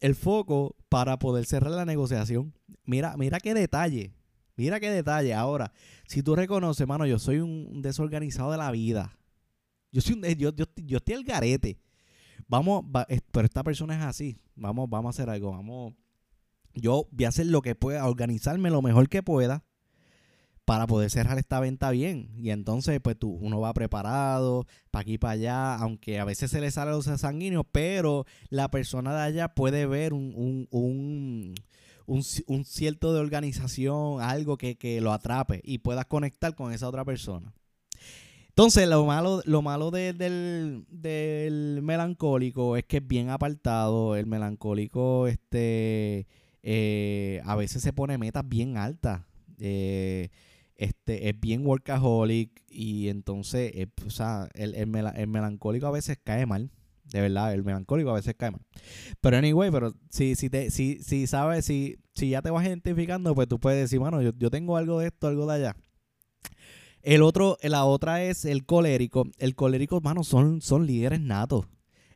el 0.00 0.16
foco 0.16 0.74
para 0.88 1.20
poder 1.20 1.46
cerrar 1.46 1.70
la 1.70 1.84
negociación. 1.84 2.54
Mira, 2.86 3.16
mira 3.16 3.38
qué 3.38 3.54
detalle. 3.54 4.10
Mira 4.62 4.78
qué 4.78 4.90
detalle. 4.90 5.34
Ahora, 5.34 5.72
si 6.06 6.22
tú 6.22 6.36
reconoces, 6.36 6.86
mano, 6.86 7.04
yo 7.04 7.18
soy 7.18 7.40
un 7.40 7.82
desorganizado 7.82 8.52
de 8.52 8.58
la 8.58 8.70
vida. 8.70 9.18
Yo 9.90 10.00
soy 10.00 10.14
un, 10.14 10.22
yo, 10.22 10.54
yo, 10.54 10.66
yo 10.76 10.98
estoy 10.98 11.16
al 11.16 11.24
garete. 11.24 11.80
Vamos, 12.46 12.84
pero 13.32 13.44
esta 13.44 13.64
persona 13.64 13.96
es 13.96 14.04
así. 14.04 14.38
Vamos, 14.54 14.88
vamos 14.88 15.08
a 15.08 15.10
hacer 15.10 15.30
algo. 15.30 15.50
Vamos. 15.50 15.94
Yo 16.74 17.08
voy 17.10 17.24
a 17.24 17.30
hacer 17.30 17.46
lo 17.46 17.60
que 17.60 17.74
pueda, 17.74 18.06
organizarme 18.06 18.70
lo 18.70 18.82
mejor 18.82 19.08
que 19.08 19.24
pueda 19.24 19.64
para 20.64 20.86
poder 20.86 21.10
cerrar 21.10 21.38
esta 21.38 21.58
venta 21.58 21.90
bien. 21.90 22.30
Y 22.36 22.50
entonces, 22.50 23.00
pues 23.02 23.18
tú, 23.18 23.30
uno 23.30 23.58
va 23.58 23.74
preparado 23.74 24.64
para 24.92 25.02
aquí 25.02 25.18
para 25.18 25.32
allá, 25.32 25.74
aunque 25.74 26.20
a 26.20 26.24
veces 26.24 26.52
se 26.52 26.60
le 26.60 26.70
sale 26.70 26.92
los 26.92 27.06
sanguíneos, 27.06 27.66
pero 27.72 28.26
la 28.48 28.70
persona 28.70 29.12
de 29.12 29.22
allá 29.22 29.48
puede 29.48 29.86
ver 29.86 30.12
un, 30.12 31.54
un 32.06 32.64
cierto 32.64 33.12
de 33.12 33.20
organización, 33.20 34.20
algo 34.20 34.56
que, 34.56 34.98
lo 35.00 35.12
atrape 35.12 35.60
y 35.64 35.78
puedas 35.78 36.06
conectar 36.06 36.54
con 36.54 36.72
esa 36.72 36.88
otra 36.88 37.04
persona. 37.04 37.52
Entonces, 38.48 38.86
lo 38.86 39.06
malo, 39.06 39.40
lo 39.46 39.62
malo 39.62 39.90
del, 39.90 40.84
melancólico 41.82 42.76
es 42.76 42.84
que 42.84 42.98
es 42.98 43.06
bien 43.06 43.30
apartado. 43.30 44.14
El 44.14 44.26
melancólico, 44.26 45.26
este, 45.26 46.26
eh, 46.62 47.40
a 47.44 47.56
veces 47.56 47.82
se 47.82 47.92
pone 47.92 48.18
metas 48.18 48.46
bien 48.46 48.76
altas. 48.76 49.22
Eh, 49.58 50.28
este, 50.76 51.28
es 51.28 51.40
bien 51.40 51.66
workaholic 51.66 52.62
y 52.68 53.08
entonces, 53.08 53.72
eh, 53.74 53.86
o 54.06 54.10
sea, 54.10 54.48
el, 54.54 54.74
el 54.74 55.26
melancólico 55.28 55.86
a 55.86 55.92
veces 55.92 56.18
cae 56.22 56.44
mal. 56.44 56.70
De 57.12 57.20
verdad, 57.20 57.52
el 57.52 57.62
melancólico 57.62 58.10
a 58.10 58.14
veces 58.14 58.34
cae 58.36 58.50
mal. 58.50 58.62
Pero 59.20 59.36
anyway, 59.36 59.70
pero 59.70 59.92
si, 60.10 60.34
si, 60.34 60.48
te, 60.48 60.70
si, 60.70 61.02
si 61.02 61.26
sabes, 61.26 61.64
si, 61.64 61.98
si 62.14 62.30
ya 62.30 62.42
te 62.42 62.50
vas 62.50 62.66
identificando, 62.66 63.34
pues 63.34 63.48
tú 63.48 63.60
puedes 63.60 63.80
decir, 63.80 63.98
bueno, 63.98 64.22
yo, 64.22 64.50
tengo 64.50 64.76
algo 64.76 64.98
de 64.98 65.08
esto, 65.08 65.28
algo 65.28 65.46
de 65.46 65.54
allá. 65.54 65.76
El 67.02 67.22
otro, 67.22 67.58
la 67.62 67.84
otra 67.84 68.22
es 68.22 68.44
el 68.44 68.64
colérico. 68.64 69.26
El 69.38 69.54
colérico, 69.54 69.96
hermano, 69.96 70.24
son, 70.24 70.62
son 70.62 70.86
líderes 70.86 71.20
natos. 71.20 71.66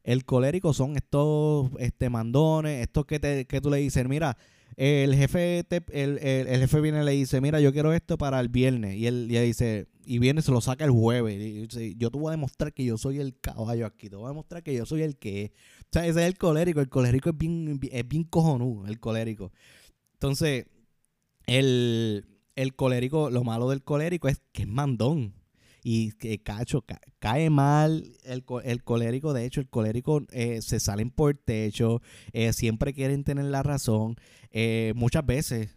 El 0.02 0.24
colérico 0.24 0.72
son 0.72 0.96
estos 0.96 1.70
este, 1.78 2.08
mandones, 2.08 2.82
estos 2.82 3.04
que, 3.04 3.18
te, 3.18 3.44
que 3.46 3.60
tú 3.60 3.70
le 3.70 3.78
dices, 3.78 4.08
mira, 4.08 4.36
el 4.76 5.14
jefe 5.14 5.64
el, 5.92 6.18
el, 6.18 6.60
jefe 6.60 6.80
viene 6.80 7.02
y 7.02 7.04
le 7.04 7.12
dice, 7.12 7.40
mira, 7.40 7.60
yo 7.60 7.72
quiero 7.72 7.92
esto 7.92 8.18
para 8.18 8.38
el 8.40 8.48
viernes. 8.48 8.96
Y 8.96 9.06
él, 9.06 9.26
dice, 9.28 9.88
y 10.06 10.18
viene 10.20 10.40
se 10.40 10.52
lo 10.52 10.60
saca 10.60 10.84
el 10.84 10.90
jueves. 10.90 11.68
Yo 11.96 12.10
te 12.10 12.18
voy 12.18 12.28
a 12.28 12.30
demostrar 12.30 12.72
que 12.72 12.84
yo 12.84 12.96
soy 12.96 13.18
el 13.18 13.38
caballo 13.40 13.86
aquí. 13.86 14.08
Te 14.08 14.16
voy 14.16 14.26
a 14.26 14.28
demostrar 14.28 14.62
que 14.62 14.74
yo 14.74 14.86
soy 14.86 15.02
el 15.02 15.16
que 15.16 15.52
O 15.80 15.88
sea, 15.92 16.06
ese 16.06 16.20
es 16.20 16.26
el 16.26 16.38
colérico. 16.38 16.80
El 16.80 16.88
colérico 16.88 17.30
es 17.30 17.36
bien, 17.36 17.80
es 17.90 18.08
bien 18.08 18.24
cojonudo, 18.24 18.86
el 18.86 19.00
colérico. 19.00 19.52
Entonces, 20.14 20.66
el, 21.46 22.24
el 22.54 22.76
colérico, 22.76 23.30
lo 23.30 23.42
malo 23.42 23.68
del 23.68 23.82
colérico 23.82 24.28
es 24.28 24.40
que 24.52 24.62
es 24.62 24.68
mandón 24.68 25.34
y 25.82 26.12
que 26.12 26.42
cacho 26.42 26.84
cae 27.20 27.48
mal 27.48 28.16
el, 28.24 28.44
el, 28.64 28.82
colérico 28.82 29.32
de 29.32 29.44
hecho 29.44 29.60
el 29.60 29.68
colérico 29.68 30.22
eh, 30.32 30.60
se 30.60 30.80
salen 30.80 31.10
por 31.10 31.36
techo 31.36 32.02
eh, 32.32 32.52
siempre 32.52 32.92
quieren 32.92 33.22
tener 33.22 33.44
la 33.44 33.62
razón 33.62 34.16
eh, 34.50 34.94
muchas 34.96 35.24
veces 35.24 35.76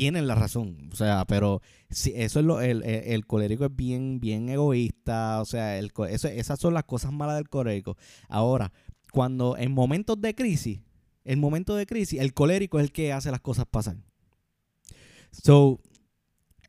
tienen 0.00 0.26
la 0.26 0.34
razón 0.34 0.88
o 0.90 0.96
sea 0.96 1.26
pero 1.26 1.60
si 1.90 2.14
eso 2.16 2.40
es 2.40 2.46
lo 2.46 2.62
el, 2.62 2.82
el, 2.84 3.26
colérico 3.26 3.66
es 3.66 3.76
bien 3.76 4.18
bien 4.18 4.48
egoísta 4.48 5.42
o 5.42 5.44
sea 5.44 5.78
el, 5.78 5.92
eso, 6.08 6.26
esas 6.26 6.58
son 6.58 6.72
las 6.72 6.84
cosas 6.84 7.12
malas 7.12 7.36
del 7.36 7.50
colérico. 7.50 7.98
Ahora 8.30 8.72
cuando 9.12 9.58
en 9.58 9.72
momentos 9.72 10.18
de 10.18 10.34
crisis 10.34 10.80
en 11.26 11.38
momentos 11.38 11.76
de 11.76 11.84
crisis 11.84 12.18
el 12.18 12.32
colérico 12.32 12.78
es 12.78 12.84
el 12.84 12.92
que 12.92 13.12
hace 13.12 13.30
las 13.30 13.42
cosas 13.42 13.66
pasar. 13.66 13.98
So 15.32 15.80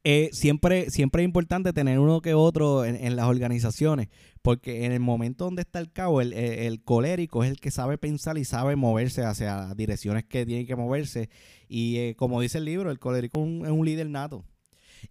eh, 0.04 0.30
siempre, 0.34 0.90
siempre 0.90 1.22
es 1.22 1.26
importante 1.26 1.74
tener 1.74 2.00
uno 2.00 2.22
que 2.22 2.34
otro 2.34 2.86
en, 2.86 3.16
las 3.16 3.28
organizaciones, 3.28 4.10
porque 4.42 4.86
en 4.86 4.92
el 4.92 5.00
momento 5.00 5.46
donde 5.46 5.62
está 5.62 5.80
el 5.80 5.92
cabo, 5.92 6.22
el, 6.22 6.82
colérico 6.84 7.44
es 7.44 7.52
el 7.52 7.60
que 7.60 7.70
sabe 7.70 8.00
pensar 8.00 8.38
y 8.40 8.46
sabe 8.46 8.76
moverse 8.76 9.24
hacia 9.24 9.74
direcciones 9.76 10.26
que 10.26 10.46
tiene 10.46 10.66
que 10.66 10.76
moverse. 10.76 11.30
Y 11.68 11.98
eh, 11.98 12.16
como 12.16 12.42
dice 12.42 12.58
el 12.58 12.66
libro, 12.66 12.90
el 12.90 12.98
colérico 12.98 13.40
es 13.42 13.72
un, 13.72 13.86
líder 13.86 14.10
nato. 14.10 14.44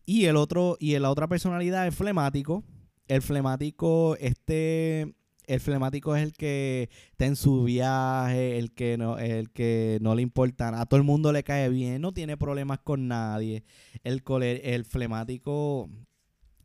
Y 0.07 0.25
el 0.25 0.37
otro, 0.37 0.77
y 0.81 0.99
la 0.99 1.11
otra 1.11 1.29
personalidad 1.29 1.87
es 1.87 1.95
flemático. 1.95 2.65
El 3.07 3.23
flemático, 3.23 4.17
este 4.21 5.15
el 5.47 5.61
flemático 5.61 6.15
es 6.15 6.23
el 6.23 6.33
que 6.33 6.89
está 7.11 7.27
en 7.27 7.37
su 7.37 7.65
viaje, 7.65 8.59
el 8.59 8.73
que 8.73 8.97
no, 8.97 9.19
el 9.19 9.51
que 9.51 9.99
no 10.01 10.15
le 10.15 10.23
importa, 10.23 10.81
a 10.81 10.87
todo 10.87 10.99
el 10.99 11.05
mundo 11.05 11.33
le 11.33 11.43
cae 11.43 11.69
bien, 11.69 12.01
no 12.01 12.13
tiene 12.13 12.37
problemas 12.37 12.81
con 12.81 13.09
nadie. 13.09 13.65
El, 14.05 14.23
el 14.43 14.85
flemático, 14.85 15.91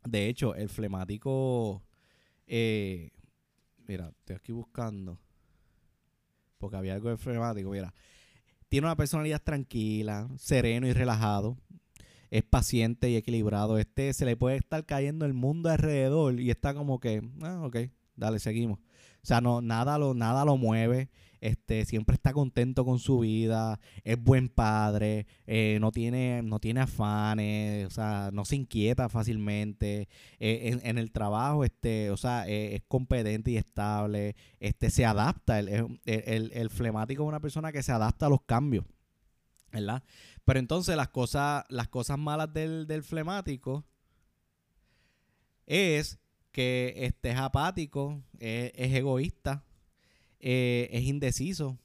de 0.04 0.28
hecho, 0.28 0.54
el 0.54 0.68
flemático, 0.68 1.82
eh, 2.46 3.10
mira, 3.86 4.12
estoy 4.20 4.36
aquí 4.36 4.52
buscando, 4.52 5.18
porque 6.58 6.76
había 6.76 6.94
algo 6.94 7.10
de 7.10 7.16
flemático, 7.16 7.70
mira, 7.70 7.92
tiene 8.68 8.86
una 8.86 8.96
personalidad 8.96 9.42
tranquila, 9.42 10.28
sereno 10.36 10.86
y 10.86 10.92
relajado. 10.92 11.56
Es 12.30 12.42
paciente 12.42 13.08
y 13.08 13.16
equilibrado. 13.16 13.78
Este 13.78 14.12
se 14.12 14.24
le 14.24 14.36
puede 14.36 14.56
estar 14.56 14.84
cayendo 14.84 15.24
el 15.24 15.32
mundo 15.32 15.70
alrededor 15.70 16.40
y 16.40 16.50
está 16.50 16.74
como 16.74 16.98
que, 16.98 17.22
ah, 17.42 17.62
ok, 17.64 17.76
dale, 18.16 18.38
seguimos. 18.38 18.78
O 18.78 19.26
sea, 19.26 19.40
no, 19.40 19.60
nada 19.60 19.98
lo, 19.98 20.14
nada 20.14 20.44
lo 20.44 20.56
mueve. 20.56 21.10
este, 21.40 21.84
siempre 21.84 22.14
está 22.14 22.32
contento 22.32 22.84
con 22.84 22.98
su 22.98 23.20
vida, 23.20 23.78
es 24.04 24.22
buen 24.22 24.48
padre, 24.48 25.26
eh, 25.46 25.78
no, 25.80 25.92
tiene, 25.92 26.42
no 26.42 26.58
tiene 26.60 26.80
afanes, 26.80 27.86
o 27.86 27.90
sea, 27.90 28.30
no 28.32 28.44
se 28.44 28.56
inquieta 28.56 29.08
fácilmente, 29.08 30.08
eh, 30.40 30.78
en, 30.82 30.98
el 30.98 31.12
trabajo, 31.12 31.64
este, 31.64 32.10
o 32.10 32.16
sea, 32.16 32.48
es 32.48 32.82
competente 32.88 33.50
y 33.50 33.56
estable, 33.58 34.34
este, 34.60 34.90
se 34.90 35.04
adapta, 35.04 35.58
el, 35.58 35.98
el, 36.04 36.70
flemático 36.70 37.22
es 37.22 37.28
una 37.28 37.40
persona 37.40 37.70
que 37.70 37.82
se 37.82 37.92
adapta 37.92 38.26
a 38.26 38.30
los 38.30 38.42
cambios, 38.42 38.84
¿verdad? 39.72 40.02
Pero 40.44 40.58
entonces 40.58 40.96
las 40.96 41.08
cosas, 41.08 41.64
las 41.68 41.88
cosas 41.88 42.18
malas 42.18 42.52
del, 42.52 42.86
del 42.86 43.02
flemático 43.02 43.84
es 45.66 46.18
que 46.56 46.94
este, 46.96 47.32
es 47.32 47.36
apático, 47.36 48.22
es, 48.38 48.72
egoísta, 48.94 49.62
eh, 50.40 50.88
es 50.90 51.02
indeciso, 51.02 51.76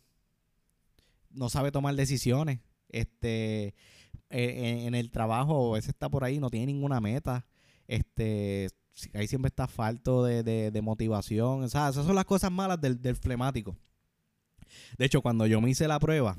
no 1.29 1.49
sabe 1.49 1.73
tomar 1.73 1.93
decisiones, 1.95 2.61
este, 2.87 3.75
eh, 4.29 4.85
en, 4.85 4.95
el 4.95 5.11
trabajo 5.11 5.73
a 5.73 5.75
veces 5.75 5.89
está 5.89 6.07
por 6.07 6.23
ahí, 6.23 6.39
no 6.39 6.49
tiene 6.49 6.67
ninguna 6.67 7.01
meta, 7.01 7.45
este, 7.85 8.69
ahí 9.13 9.27
siempre 9.27 9.49
está 9.49 9.67
falto 9.67 10.23
de, 10.23 10.81
motivación, 10.81 11.63
o 11.63 11.65
esas 11.65 11.93
son 11.93 12.15
las 12.15 12.23
cosas 12.23 12.49
malas 12.49 12.79
del, 12.79 13.01
del 13.01 13.17
flemático. 13.17 13.75
De 14.97 15.03
hecho, 15.03 15.21
cuando 15.21 15.47
yo 15.47 15.59
me 15.59 15.69
hice 15.69 15.85
la 15.85 15.99
prueba, 15.99 16.37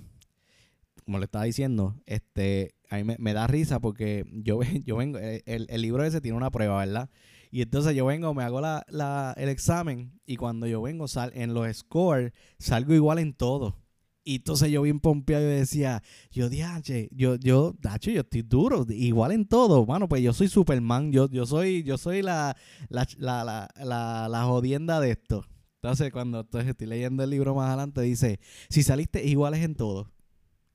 como 1.05 1.19
le 1.19 1.27
estaba 1.27 1.45
diciendo, 1.45 2.01
este, 2.07 2.77
a 2.89 2.97
mí 2.97 3.15
me, 3.19 3.35
da 3.35 3.47
risa 3.47 3.79
porque 3.79 4.25
yo, 4.33 4.61
yo 4.87 4.97
vengo, 4.97 5.19
eh, 5.19 5.43
el, 5.45 5.67
el, 5.69 5.83
libro 5.83 6.03
ese 6.03 6.23
tiene 6.23 6.39
una 6.39 6.51
prueba, 6.51 6.79
¿verdad? 6.79 7.11
Y 7.55 7.61
entonces 7.61 7.95
yo 7.95 8.07
vengo, 8.07 8.33
me 8.33 8.43
hago 8.45 8.63
la, 8.63 8.83
la, 8.89 9.35
el 9.37 9.51
examen 9.51 10.19
y 10.25 10.37
cuando 10.37 10.67
yo 10.67 10.81
vengo 10.81 11.07
sal, 11.07 11.33
en 11.35 11.53
los 11.53 11.77
scores 11.77 12.33
salgo 12.59 12.95
igual 12.95 13.19
en 13.19 13.35
todo. 13.35 13.77
Y 14.25 14.37
entonces 14.37 14.71
yo 14.71 14.81
bien 14.81 15.01
pompeado 15.01 15.45
y 15.45 15.57
decía, 15.57 16.03
yo 16.31 16.49
dije, 16.49 17.11
yo, 17.13 17.35
yo, 17.37 17.75
Dacho, 17.79 18.11
yo 18.11 18.23
estoy 18.23 18.41
duro, 18.41 18.87
igual 18.89 19.33
en 19.33 19.47
todo, 19.47 19.85
mano, 19.85 20.09
pues 20.09 20.23
yo 20.23 20.33
soy 20.33 20.49
Superman, 20.49 21.13
yo, 21.13 21.29
yo 21.29 21.45
soy, 21.45 21.83
yo 21.83 21.99
soy 21.99 22.23
la, 22.23 22.57
la, 22.89 23.07
la, 23.19 23.69
la, 23.77 24.29
la 24.31 24.45
jodienda 24.45 24.99
de 25.01 25.11
esto. 25.11 25.45
Entonces, 25.83 26.11
cuando 26.11 26.41
entonces 26.41 26.71
estoy 26.71 26.87
leyendo 26.87 27.23
el 27.23 27.29
libro 27.29 27.55
más 27.55 27.69
adelante, 27.69 28.01
dice, 28.01 28.41
si 28.71 28.83
saliste 28.83 29.27
iguales 29.27 29.63
en 29.63 29.75
todo, 29.75 30.11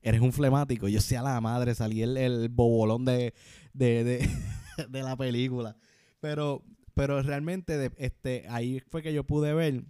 eres 0.01 0.22
un 0.22 0.31
flemático. 0.31 0.88
Yo 0.89 1.01
sea 1.01 1.24
la 1.24 1.41
madre, 1.41 1.74
salí 1.74 2.03
el, 2.03 2.17
el 2.17 2.50
bobolón 2.50 3.03
de, 3.03 3.34
de, 3.74 4.03
de, 4.03 4.29
de 4.89 5.03
la 5.03 5.15
película. 5.15 5.75
Pero, 6.19 6.63
pero 6.93 7.21
realmente 7.21 7.91
este, 7.97 8.45
ahí 8.50 8.81
fue 8.89 9.03
que 9.03 9.13
yo 9.13 9.24
pude 9.24 9.53
ver 9.53 9.83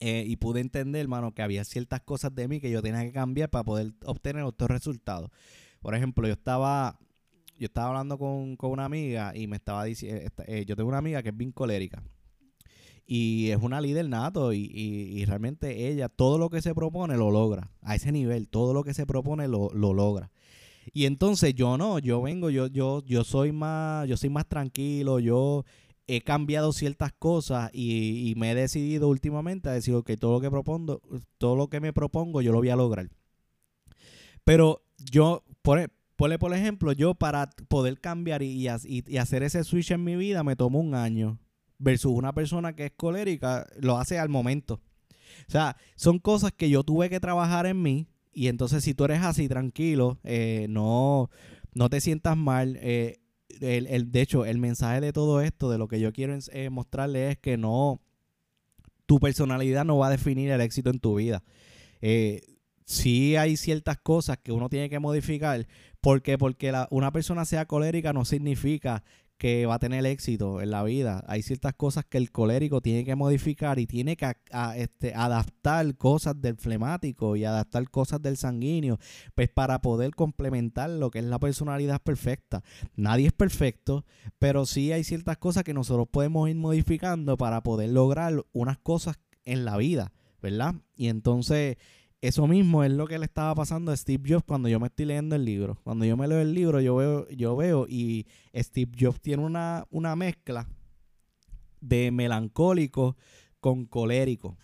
eh, 0.00 0.24
y 0.26 0.36
pude 0.36 0.60
entender, 0.60 1.02
hermano, 1.02 1.32
que 1.32 1.42
había 1.42 1.64
ciertas 1.64 2.00
cosas 2.00 2.34
de 2.34 2.48
mí 2.48 2.60
que 2.60 2.70
yo 2.70 2.82
tenía 2.82 3.02
que 3.02 3.12
cambiar 3.12 3.50
para 3.50 3.64
poder 3.64 3.92
obtener 4.04 4.42
otros 4.42 4.70
resultados. 4.70 5.30
Por 5.80 5.94
ejemplo, 5.94 6.26
yo 6.26 6.32
estaba, 6.32 6.98
yo 7.58 7.66
estaba 7.66 7.88
hablando 7.88 8.18
con, 8.18 8.56
una 8.60 8.84
amiga 8.84 9.36
y 9.36 9.46
me 9.46 9.56
estaba 9.56 9.84
diciendo, 9.84 10.20
eh, 10.20 10.30
eh, 10.46 10.64
yo 10.66 10.76
tengo 10.76 10.88
una 10.88 10.98
amiga 10.98 11.22
que 11.22 11.28
es 11.28 11.36
bien 11.36 11.52
colérica. 11.52 12.02
Y 13.06 13.50
es 13.50 13.58
una 13.60 13.82
líder 13.82 14.08
nato 14.08 14.54
y, 14.54 14.70
y, 14.74 15.24
realmente 15.26 15.88
ella 15.88 16.08
todo 16.08 16.38
lo 16.38 16.48
que 16.48 16.62
se 16.62 16.74
propone 16.74 17.18
lo 17.18 17.30
logra. 17.30 17.70
A 17.82 17.94
ese 17.94 18.12
nivel, 18.12 18.48
todo 18.48 18.72
lo 18.72 18.82
que 18.82 18.94
se 18.94 19.04
propone 19.04 19.46
lo, 19.46 19.68
lo 19.74 19.92
logra. 19.92 20.30
Y 20.92 21.06
entonces 21.06 21.54
yo 21.54 21.78
no, 21.78 21.98
yo 21.98 22.22
vengo, 22.22 22.50
yo, 22.50 22.66
yo, 22.66 23.02
yo 23.04 23.24
soy 23.24 23.52
más, 23.52 24.08
yo 24.08 24.16
soy 24.16 24.30
más 24.30 24.46
tranquilo, 24.46 25.18
yo 25.18 25.64
he 26.06 26.20
cambiado 26.20 26.72
ciertas 26.72 27.12
cosas 27.12 27.70
y, 27.72 28.34
me 28.36 28.50
he 28.50 28.54
decidido 28.54 29.08
últimamente 29.08 29.68
a 29.68 29.72
decir, 29.72 29.94
ok, 29.94 30.12
todo 30.18 30.32
lo 30.32 30.40
que 30.40 30.50
propongo, 30.50 31.00
todo 31.38 31.56
lo 31.56 31.68
que 31.68 31.80
me 31.80 31.92
propongo, 31.92 32.42
yo 32.42 32.52
lo 32.52 32.58
voy 32.58 32.68
a 32.68 32.76
lograr. 32.76 33.08
Pero 34.44 34.82
yo, 34.98 35.44
por, 35.62 35.90
por 36.16 36.54
ejemplo, 36.54 36.92
yo 36.92 37.14
para 37.14 37.48
poder 37.68 38.00
cambiar 38.00 38.42
y, 38.42 38.66
y, 38.84 39.16
hacer 39.16 39.42
ese 39.42 39.64
switch 39.64 39.92
en 39.92 40.04
mi 40.04 40.16
vida 40.16 40.44
me 40.44 40.56
tomó 40.56 40.80
un 40.80 40.94
año. 40.94 41.38
Versus 41.76 42.12
una 42.12 42.32
persona 42.32 42.74
que 42.74 42.86
es 42.86 42.92
colérica, 42.92 43.66
lo 43.80 43.98
hace 43.98 44.18
al 44.18 44.28
momento. 44.28 44.80
O 45.48 45.50
sea, 45.50 45.76
son 45.96 46.18
cosas 46.18 46.52
que 46.52 46.70
yo 46.70 46.84
tuve 46.84 47.10
que 47.10 47.18
trabajar 47.18 47.66
en 47.66 47.82
mí 47.82 48.06
y 48.34 48.48
entonces 48.48 48.84
si 48.84 48.94
tú 48.94 49.04
eres 49.04 49.22
así 49.22 49.48
tranquilo, 49.48 50.18
eh, 50.24 50.66
no, 50.68 51.30
no 51.74 51.90
te 51.90 52.00
sientas 52.00 52.36
mal. 52.36 52.78
Eh, 52.80 53.20
el, 53.60 54.10
de 54.10 54.20
hecho, 54.20 54.44
el 54.44 54.58
mensaje 54.58 55.00
de 55.00 55.12
todo 55.12 55.40
esto, 55.40 55.70
de 55.70 55.78
lo 55.78 55.88
que 55.88 56.00
yo 56.00 56.12
quiero 56.12 56.36
eh, 56.52 56.70
mostrarle 56.70 57.30
es 57.30 57.38
que 57.38 57.56
no, 57.56 58.00
tu 59.06 59.20
personalidad 59.20 59.84
no 59.84 59.98
va 59.98 60.08
a 60.08 60.10
definir 60.10 60.50
el 60.50 60.60
éxito 60.60 60.90
en 60.90 60.98
tu 60.98 61.16
vida. 61.16 61.42
Eh, 62.00 62.42
sí 62.84 63.36
hay 63.36 63.56
ciertas 63.56 63.98
cosas 63.98 64.38
que 64.38 64.52
uno 64.52 64.68
tiene 64.68 64.90
que 64.90 64.98
modificar. 64.98 65.66
porque 66.00 66.38
Porque 66.38 66.72
una 66.90 67.12
persona 67.12 67.44
sea 67.44 67.66
colérica 67.66 68.12
no 68.12 68.24
significa 68.24 69.04
que 69.44 69.66
va 69.66 69.74
a 69.74 69.78
tener 69.78 70.06
éxito 70.06 70.62
en 70.62 70.70
la 70.70 70.82
vida. 70.84 71.22
Hay 71.28 71.42
ciertas 71.42 71.74
cosas 71.74 72.06
que 72.06 72.16
el 72.16 72.32
colérico 72.32 72.80
tiene 72.80 73.04
que 73.04 73.14
modificar 73.14 73.78
y 73.78 73.86
tiene 73.86 74.16
que 74.16 74.32
este, 74.76 75.12
adaptar 75.14 75.98
cosas 75.98 76.40
del 76.40 76.56
flemático 76.56 77.36
y 77.36 77.44
adaptar 77.44 77.90
cosas 77.90 78.22
del 78.22 78.38
sanguíneo, 78.38 78.98
pues 79.34 79.50
para 79.50 79.82
poder 79.82 80.14
complementar 80.14 80.88
lo 80.88 81.10
que 81.10 81.18
es 81.18 81.26
la 81.26 81.38
personalidad 81.38 82.00
perfecta. 82.00 82.62
Nadie 82.96 83.26
es 83.26 83.34
perfecto, 83.34 84.06
pero 84.38 84.64
sí 84.64 84.92
hay 84.92 85.04
ciertas 85.04 85.36
cosas 85.36 85.62
que 85.62 85.74
nosotros 85.74 86.08
podemos 86.10 86.48
ir 86.48 86.56
modificando 86.56 87.36
para 87.36 87.62
poder 87.62 87.90
lograr 87.90 88.46
unas 88.54 88.78
cosas 88.78 89.18
en 89.44 89.66
la 89.66 89.76
vida, 89.76 90.14
¿verdad? 90.40 90.76
Y 90.96 91.08
entonces 91.08 91.76
eso 92.26 92.46
mismo 92.46 92.82
es 92.84 92.90
lo 92.90 93.06
que 93.06 93.18
le 93.18 93.26
estaba 93.26 93.54
pasando 93.54 93.92
a 93.92 93.96
Steve 93.96 94.24
Jobs 94.26 94.44
cuando 94.46 94.66
yo 94.70 94.80
me 94.80 94.86
estoy 94.86 95.04
leyendo 95.04 95.36
el 95.36 95.44
libro. 95.44 95.78
Cuando 95.84 96.06
yo 96.06 96.16
me 96.16 96.26
leo 96.26 96.40
el 96.40 96.54
libro, 96.54 96.80
yo 96.80 96.96
veo, 96.96 97.28
yo 97.28 97.54
veo 97.54 97.86
y 97.86 98.26
Steve 98.54 98.92
Jobs 98.98 99.20
tiene 99.20 99.44
una, 99.44 99.86
una 99.90 100.16
mezcla 100.16 100.66
de 101.82 102.10
melancólico 102.10 103.16
con 103.60 103.84
colérico. 103.84 104.56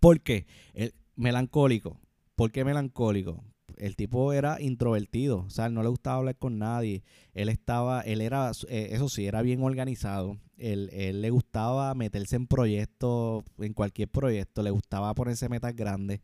¿Por 0.00 0.20
qué? 0.20 0.46
El 0.74 0.94
melancólico. 1.14 2.00
¿Por 2.34 2.50
qué 2.50 2.64
melancólico? 2.64 3.44
El 3.76 3.94
tipo 3.94 4.32
era 4.32 4.60
introvertido, 4.60 5.44
o 5.46 5.50
sea, 5.50 5.68
no 5.68 5.82
le 5.82 5.88
gustaba 5.90 6.16
hablar 6.16 6.36
con 6.36 6.58
nadie. 6.58 7.04
Él 7.34 7.50
estaba, 7.50 8.00
él 8.00 8.20
era, 8.20 8.50
eh, 8.68 8.88
eso 8.90 9.08
sí, 9.08 9.26
era 9.26 9.42
bien 9.42 9.62
organizado 9.62 10.38
él, 10.62 11.20
le 11.20 11.30
gustaba 11.30 11.94
meterse 11.94 12.36
en 12.36 12.46
proyectos, 12.46 13.44
en 13.58 13.72
cualquier 13.74 14.08
proyecto, 14.08 14.62
le 14.62 14.70
gustaba 14.70 15.14
ponerse 15.14 15.48
metas 15.48 15.74
grandes. 15.74 16.20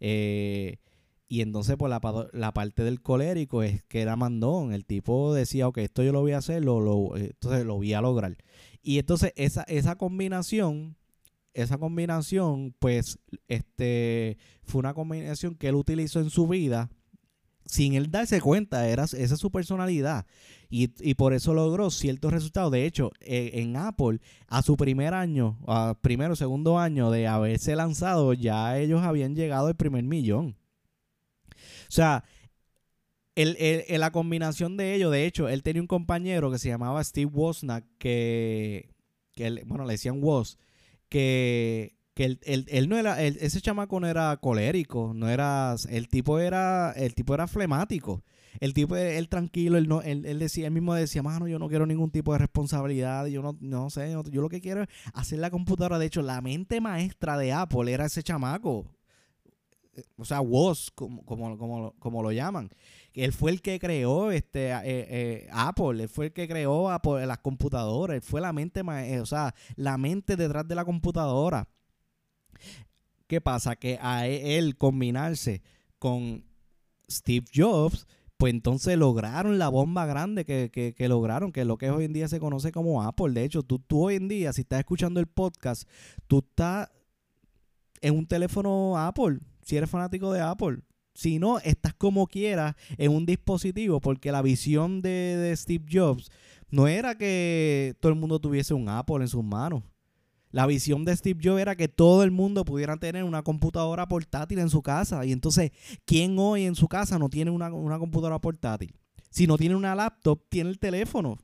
Eh, 0.00 0.78
y 1.28 1.42
entonces, 1.42 1.76
pues 1.78 1.90
la, 1.90 2.52
parte 2.52 2.82
del 2.82 3.02
colérico 3.02 3.62
es 3.62 3.84
que 3.84 4.00
era 4.00 4.16
mandón. 4.16 4.72
El 4.72 4.84
tipo 4.84 5.32
decía, 5.34 5.68
ok, 5.68 5.78
esto 5.78 6.02
yo 6.02 6.12
lo 6.12 6.20
voy 6.20 6.32
a 6.32 6.38
hacer, 6.38 6.64
lo, 6.64 6.80
lo, 6.80 7.16
entonces 7.16 7.64
lo 7.64 7.76
voy 7.76 7.92
a 7.92 8.00
lograr. 8.00 8.36
Y 8.82 8.98
entonces 8.98 9.32
esa, 9.36 9.62
esa 9.64 9.96
combinación, 9.96 10.96
esa 11.54 11.78
combinación, 11.78 12.74
pues, 12.78 13.18
este, 13.48 14.38
fue 14.62 14.80
una 14.80 14.94
combinación 14.94 15.54
que 15.54 15.68
él 15.68 15.74
utilizó 15.76 16.20
en 16.20 16.30
su 16.30 16.48
vida 16.48 16.90
sin 17.66 17.94
él 17.94 18.10
darse 18.10 18.40
cuenta, 18.40 18.88
era, 18.88 19.04
esa 19.04 19.16
es 19.16 19.38
su 19.38 19.50
personalidad. 19.50 20.26
Y, 20.72 21.14
por 21.14 21.32
eso 21.32 21.52
logró 21.52 21.90
ciertos 21.90 22.32
resultados. 22.32 22.70
De 22.70 22.86
hecho, 22.86 23.10
eh, 23.20 23.50
en 23.54 23.76
Apple, 23.76 24.20
a 24.46 24.62
su 24.62 24.76
primer 24.76 25.14
año, 25.14 25.58
a 25.66 25.98
primero 26.00 26.34
o 26.34 26.36
segundo 26.36 26.78
año 26.78 27.10
de 27.10 27.26
haberse 27.26 27.74
lanzado, 27.74 28.34
ya 28.34 28.78
ellos 28.78 29.02
habían 29.02 29.34
llegado 29.34 29.66
al 29.66 29.74
primer 29.74 30.04
millón. 30.04 30.56
O 31.88 31.92
sea, 31.92 32.22
el, 33.34 33.56
la 33.88 34.12
combinación 34.12 34.76
de 34.76 34.94
ellos, 34.94 35.10
de 35.10 35.26
hecho, 35.26 35.48
él 35.48 35.64
tenía 35.64 35.82
un 35.82 35.88
compañero 35.88 36.52
que 36.52 36.58
se 36.58 36.68
llamaba 36.68 37.02
Steve 37.02 37.30
Wozniak, 37.32 37.84
que 37.98 38.90
bueno, 39.66 39.84
le 39.84 39.94
decían 39.94 40.22
Woz, 40.22 40.56
que 41.08 41.96
que 42.14 42.38
él, 42.42 42.88
no 42.88 42.98
era, 42.98 43.22
ese 43.22 43.60
chamaco 43.60 44.00
no 44.00 44.06
era 44.06 44.36
colérico, 44.38 45.12
no 45.14 45.28
era, 45.28 45.74
el 45.88 46.08
tipo 46.08 46.38
era, 46.38 46.92
el 46.92 47.14
tipo 47.14 47.34
era 47.34 47.46
flemático. 47.46 48.22
El 48.58 48.74
tipo, 48.74 48.96
él 48.96 49.28
tranquilo, 49.28 49.78
él, 49.78 49.88
no, 49.88 50.02
él, 50.02 50.38
decía, 50.38 50.66
él 50.66 50.72
mismo 50.72 50.94
decía, 50.94 51.22
mano, 51.22 51.46
yo 51.46 51.58
no 51.58 51.68
quiero 51.68 51.86
ningún 51.86 52.10
tipo 52.10 52.32
de 52.32 52.38
responsabilidad, 52.38 53.26
yo 53.26 53.42
no, 53.42 53.56
no 53.60 53.90
sé, 53.90 54.10
yo 54.10 54.42
lo 54.42 54.48
que 54.48 54.60
quiero 54.60 54.82
es 54.82 54.88
hacer 55.14 55.38
la 55.38 55.50
computadora. 55.50 55.98
De 55.98 56.06
hecho, 56.06 56.20
la 56.22 56.40
mente 56.40 56.80
maestra 56.80 57.38
de 57.38 57.52
Apple 57.52 57.92
era 57.92 58.06
ese 58.06 58.22
chamaco. 58.22 58.86
O 60.16 60.24
sea, 60.24 60.40
Woz, 60.40 60.90
como, 60.94 61.24
como, 61.24 61.94
como, 61.98 62.22
lo 62.22 62.32
llaman. 62.32 62.70
Él 63.12 63.32
fue 63.32 63.50
el 63.50 63.60
que 63.60 63.78
creó 63.78 64.30
este 64.30 64.70
eh, 64.70 64.80
eh, 64.84 65.48
Apple, 65.52 66.02
él 66.02 66.08
fue 66.08 66.26
el 66.26 66.32
que 66.32 66.48
creó 66.48 66.90
Apple, 66.90 67.26
las 67.26 67.38
computadoras, 67.38 68.16
él 68.16 68.22
fue 68.22 68.40
la 68.40 68.52
mente, 68.52 68.82
o 69.20 69.26
sea, 69.26 69.54
la 69.76 69.98
mente 69.98 70.36
detrás 70.36 70.66
de 70.66 70.74
la 70.74 70.84
computadora. 70.84 71.68
¿Qué 73.26 73.40
pasa? 73.40 73.76
Que 73.76 73.98
a 74.00 74.26
e, 74.26 74.58
él 74.58 74.76
combinarse 74.76 75.62
con 75.98 76.44
Steve 77.08 77.46
Jobs, 77.54 78.06
pues 78.36 78.54
entonces 78.54 78.96
lograron 78.96 79.58
la 79.58 79.68
bomba 79.68 80.06
grande 80.06 80.44
que, 80.44 80.94
lograron, 81.08 81.52
que 81.52 81.60
es 81.60 81.66
lo 81.66 81.76
que 81.76 81.90
hoy 81.90 82.06
en 82.06 82.12
día 82.12 82.26
se 82.26 82.40
conoce 82.40 82.72
como 82.72 83.02
Apple. 83.02 83.32
De 83.32 83.44
hecho, 83.44 83.62
tú, 83.62 83.78
tú 83.78 84.06
hoy 84.06 84.16
en 84.16 84.28
día, 84.28 84.52
si 84.52 84.62
estás 84.62 84.80
escuchando 84.80 85.20
el 85.20 85.26
podcast, 85.26 85.88
tú 86.26 86.38
estás 86.38 86.88
en 88.00 88.16
un 88.16 88.26
teléfono 88.26 88.96
Apple, 88.96 89.40
si 89.62 89.76
eres 89.76 89.90
fanático 89.90 90.32
de 90.32 90.40
Apple. 90.40 90.78
Si 91.12 91.38
no, 91.38 91.58
estás 91.58 91.92
como 91.92 92.26
quieras 92.26 92.76
en 92.96 93.12
un 93.12 93.26
dispositivo, 93.26 94.00
porque 94.00 94.32
la 94.32 94.42
visión 94.42 95.02
de, 95.02 95.36
de 95.36 95.54
Steve 95.56 95.84
Jobs 95.90 96.30
no 96.70 96.88
era 96.88 97.16
que 97.16 97.94
todo 98.00 98.10
el 98.10 98.18
mundo 98.18 98.38
tuviese 98.38 98.74
un 98.74 98.88
Apple 98.88 99.16
en 99.16 99.28
sus 99.28 99.44
manos. 99.44 99.82
La 100.50 100.66
visión 100.66 101.04
de 101.04 101.16
Steve 101.16 101.40
Jobs 101.42 101.60
era 101.60 101.76
que 101.76 101.88
todo 101.88 102.22
el 102.24 102.30
mundo 102.30 102.64
pudiera 102.64 102.96
tener 102.96 103.24
una 103.24 103.42
computadora 103.42 104.08
portátil 104.08 104.58
en 104.58 104.70
su 104.70 104.82
casa. 104.82 105.24
Y 105.24 105.32
entonces, 105.32 105.70
¿quién 106.04 106.38
hoy 106.38 106.64
en 106.64 106.74
su 106.74 106.88
casa 106.88 107.18
no 107.18 107.28
tiene 107.28 107.50
una, 107.50 107.72
una 107.72 107.98
computadora 107.98 108.40
portátil? 108.40 108.94
Si 109.30 109.46
no 109.46 109.56
tiene 109.56 109.76
una 109.76 109.94
laptop, 109.94 110.42
tiene 110.48 110.70
el 110.70 110.78
teléfono 110.78 111.38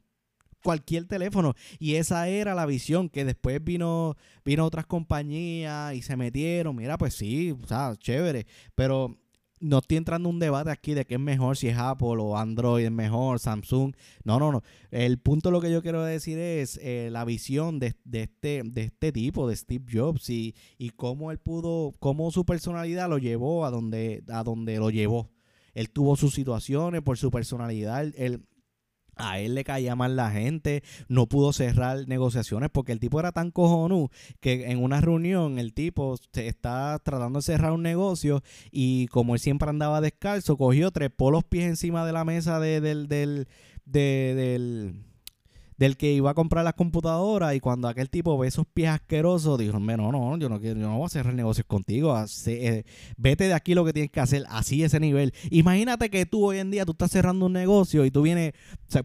cualquier 0.66 1.07
teléfono. 1.07 1.55
Y 1.79 1.95
esa 1.95 2.29
era 2.29 2.53
la 2.55 2.66
visión, 2.66 3.09
que 3.09 3.25
después 3.25 3.62
vino, 3.62 4.16
vino 4.45 4.64
otras 4.64 4.85
compañías 4.85 5.95
y 5.95 6.03
se 6.03 6.16
metieron. 6.16 6.75
Mira, 6.75 6.99
pues 6.99 7.14
sí, 7.14 7.53
o 7.53 7.66
sea, 7.69 7.95
chévere. 7.97 8.49
Pero 8.75 9.16
no 9.61 9.79
estoy 9.79 9.97
entrando 9.97 10.29
en 10.29 10.35
un 10.35 10.40
debate 10.40 10.71
aquí 10.71 10.95
de 10.95 11.05
qué 11.05 11.14
es 11.14 11.21
mejor, 11.21 11.57
si 11.57 11.69
es 11.69 11.79
Apple 11.79 12.16
o 12.19 12.37
Android 12.37 12.85
es 12.85 12.92
mejor, 12.92 13.38
Samsung. 13.38 13.95
No, 14.25 14.38
no, 14.38 14.53
no. 14.53 14.62
El 14.90 15.19
punto 15.19 15.51
lo 15.51 15.61
que 15.61 15.71
yo 15.71 15.83
quiero 15.83 16.05
decir 16.05 16.38
es 16.38 16.79
eh, 16.83 17.09
la 17.11 17.25
visión 17.25 17.79
de, 17.79 17.95
este, 18.12 18.62
de 18.64 18.83
este 18.83 19.12
tipo, 19.12 19.49
de 19.49 19.57
Steve 19.57 19.85
Jobs, 19.90 20.29
y, 20.31 20.55
y 20.79 20.90
cómo 20.90 21.31
él 21.31 21.38
pudo, 21.38 21.92
cómo 21.99 22.31
su 22.31 22.45
personalidad 22.45 23.09
lo 23.09 23.19
llevó 23.19 23.64
a 23.64 23.71
donde, 23.71 24.23
a 24.29 24.42
donde 24.42 24.79
lo 24.79 24.90
llevó. 24.90 25.31
Él 25.75 25.90
tuvo 25.90 26.16
sus 26.16 26.35
situaciones 26.35 27.03
por 27.03 27.19
su 27.19 27.31
personalidad. 27.31 28.11
Él, 28.16 28.47
a 29.16 29.40
él 29.40 29.55
le 29.55 29.64
caía 29.64 29.96
mal 29.96 30.14
la 30.14 30.31
gente, 30.31 30.83
no 31.09 31.26
pudo 31.26 31.52
cerrar 31.52 32.07
negociaciones 32.07 32.70
porque 32.70 32.92
el 32.92 33.00
tipo 33.00 33.18
era 33.18 33.33
tan 33.33 33.50
cojonú 33.50 34.11
que 34.40 34.70
en 34.70 34.83
una 34.83 35.00
reunión 35.00 35.59
el 35.59 35.72
tipo 35.72 36.16
se 36.33 36.46
está 36.46 36.98
tratando 37.02 37.38
de 37.38 37.42
cerrar 37.42 37.72
un 37.72 37.83
negocio 37.83 38.42
y 38.70 39.07
como 39.09 39.35
él 39.35 39.40
siempre 39.40 39.70
andaba 39.70 40.00
descalzo, 40.00 40.57
cogió, 40.57 40.90
trepó 40.90 41.31
los 41.31 41.44
pies 41.44 41.66
encima 41.66 42.07
de 42.07 42.12
la 42.12 42.24
mesa 42.24 42.61
de, 42.61 42.81
del, 42.81 43.09
del, 43.09 43.48
del 43.87 45.06
del 45.76 45.96
que 45.96 46.12
iba 46.12 46.30
a 46.30 46.34
comprar 46.34 46.64
las 46.64 46.74
computadoras 46.74 47.54
y 47.54 47.60
cuando 47.60 47.88
aquel 47.88 48.10
tipo 48.10 48.36
ve 48.38 48.48
esos 48.48 48.66
pies 48.66 48.90
asquerosos, 48.90 49.58
dijo, 49.58 49.78
no, 49.78 50.12
no, 50.12 50.38
yo 50.38 50.48
no 50.48 50.60
quiero, 50.60 50.80
yo 50.80 50.88
no 50.88 50.98
voy 50.98 51.06
a 51.06 51.10
cerrar 51.10 51.34
negocios 51.34 51.66
contigo, 51.66 52.16
eh, 52.46 52.84
vete 53.16 53.44
de 53.44 53.54
aquí 53.54 53.74
lo 53.74 53.84
que 53.84 53.92
tienes 53.92 54.10
que 54.10 54.20
hacer, 54.20 54.44
así 54.48 54.82
ese 54.82 55.00
nivel. 55.00 55.32
Imagínate 55.50 56.10
que 56.10 56.26
tú 56.26 56.46
hoy 56.46 56.58
en 56.58 56.70
día 56.70 56.84
tú 56.84 56.92
estás 56.92 57.10
cerrando 57.10 57.46
un 57.46 57.52
negocio 57.52 58.04
y 58.04 58.10
tú 58.10 58.22
vienes 58.22 58.52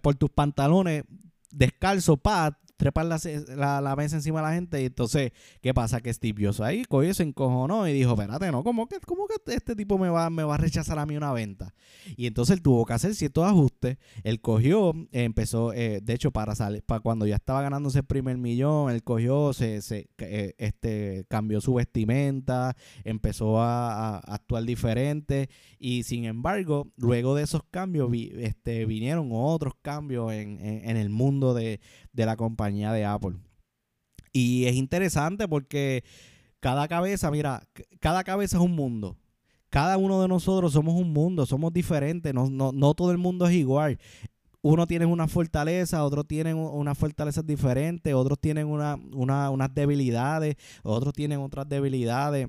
por 0.01 0.15
tus 0.15 0.29
pantalones 0.29 1.03
descalzo, 1.51 2.17
pa, 2.17 2.57
trepar 2.81 3.05
la, 3.05 3.79
la, 3.79 3.95
mesa 3.95 4.15
encima 4.15 4.39
de 4.39 4.47
la 4.47 4.53
gente. 4.55 4.81
Y 4.81 4.85
entonces, 4.85 5.33
¿qué 5.61 5.71
pasa? 5.71 6.01
Que 6.01 6.11
Steve 6.11 6.43
Jobs 6.43 6.61
ahí 6.61 6.83
cogió, 6.85 7.13
se 7.13 7.21
encojonó 7.21 7.87
y 7.87 7.93
dijo, 7.93 8.13
espérate, 8.13 8.51
¿no? 8.51 8.63
¿Cómo 8.63 8.87
que, 8.87 8.99
cómo 9.01 9.27
que 9.27 9.35
este 9.53 9.75
tipo 9.75 9.99
me 9.99 10.09
va, 10.09 10.31
me 10.31 10.43
va 10.43 10.55
a 10.55 10.57
rechazar 10.57 10.97
a 10.97 11.05
mí 11.05 11.15
una 11.15 11.31
venta? 11.31 11.75
Y 12.17 12.25
entonces 12.25 12.57
él 12.57 12.63
tuvo 12.63 12.83
que 12.87 12.93
hacer 12.93 13.13
ciertos 13.13 13.45
ajustes. 13.45 13.97
Él 14.23 14.41
cogió, 14.41 14.93
empezó, 15.11 15.73
eh, 15.73 15.99
de 16.01 16.13
hecho, 16.13 16.31
para 16.31 16.55
salir, 16.55 16.81
para 16.81 17.01
cuando 17.01 17.27
ya 17.27 17.35
estaba 17.35 17.61
ganándose 17.61 17.99
el 17.99 18.05
primer 18.05 18.39
millón, 18.39 18.89
él 18.89 19.03
cogió, 19.03 19.53
se, 19.53 19.83
se 19.83 20.09
eh, 20.17 20.55
este, 20.57 21.25
cambió 21.29 21.61
su 21.61 21.75
vestimenta, 21.75 22.75
empezó 23.03 23.61
a, 23.61 24.17
actuar 24.17 24.63
diferente. 24.63 25.51
Y 25.77 26.01
sin 26.01 26.25
embargo, 26.25 26.87
luego 26.97 27.35
de 27.35 27.43
esos 27.43 27.61
cambios, 27.69 28.09
este, 28.11 28.87
vinieron 28.87 29.29
otros 29.31 29.73
cambios 29.83 30.33
en, 30.33 30.59
en 30.59 30.97
el 30.97 31.09
mundo 31.11 31.53
de, 31.53 31.79
de 32.11 32.25
la 32.25 32.35
compañía 32.35 32.70
de 32.71 33.05
Apple. 33.05 33.35
Y 34.33 34.65
es 34.65 34.75
interesante 34.75 35.47
porque 35.47 36.03
cada 36.59 36.87
cabeza, 36.87 37.31
mira, 37.31 37.67
cada 37.99 38.23
cabeza 38.23 38.57
es 38.57 38.63
un 38.63 38.75
mundo. 38.75 39.17
Cada 39.69 39.97
uno 39.97 40.21
de 40.21 40.27
nosotros 40.27 40.73
somos 40.73 40.95
un 40.95 41.13
mundo, 41.13 41.45
somos 41.45 41.71
diferentes, 41.71 42.33
no, 42.33 42.49
no, 42.49 42.71
no 42.73 42.93
todo 42.93 43.11
el 43.11 43.17
mundo 43.17 43.47
es 43.47 43.53
igual. 43.53 43.99
Uno 44.61 44.85
tiene 44.85 45.05
una 45.05 45.27
fortaleza, 45.27 46.03
otros 46.03 46.27
tienen 46.27 46.55
unas 46.55 46.97
fortalezas 46.97 47.45
diferentes, 47.45 48.13
otros 48.13 48.37
tienen 48.39 48.67
una, 48.67 48.95
una, 49.13 49.49
unas 49.49 49.73
debilidades, 49.73 50.55
otros 50.83 51.13
tienen 51.13 51.39
otras 51.39 51.67
debilidades. 51.67 52.47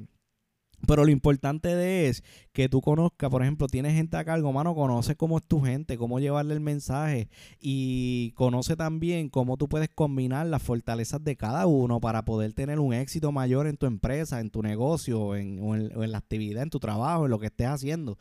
Pero 0.86 1.04
lo 1.04 1.10
importante 1.10 1.74
de 1.74 2.08
es 2.08 2.24
que 2.52 2.68
tú 2.68 2.80
conozcas, 2.80 3.30
por 3.30 3.42
ejemplo, 3.42 3.68
tienes 3.68 3.94
gente 3.94 4.16
a 4.16 4.24
cargo, 4.24 4.52
mano, 4.52 4.74
conoce 4.74 5.14
cómo 5.14 5.38
es 5.38 5.44
tu 5.44 5.60
gente, 5.60 5.96
cómo 5.96 6.18
llevarle 6.18 6.54
el 6.54 6.60
mensaje 6.60 7.28
y 7.60 8.32
conoce 8.32 8.74
también 8.74 9.28
cómo 9.28 9.56
tú 9.56 9.68
puedes 9.68 9.88
combinar 9.88 10.46
las 10.46 10.62
fortalezas 10.62 11.22
de 11.22 11.36
cada 11.36 11.66
uno 11.66 12.00
para 12.00 12.24
poder 12.24 12.52
tener 12.52 12.80
un 12.80 12.94
éxito 12.94 13.30
mayor 13.30 13.68
en 13.68 13.76
tu 13.76 13.86
empresa, 13.86 14.40
en 14.40 14.50
tu 14.50 14.62
negocio, 14.62 15.36
en, 15.36 15.58
en, 15.58 16.12
la 16.12 16.18
actividad, 16.18 16.64
en 16.64 16.70
tu 16.70 16.80
trabajo, 16.80 17.26
en 17.26 17.30
lo 17.30 17.38
que 17.38 17.46
estés 17.46 17.68
haciendo. 17.68 18.18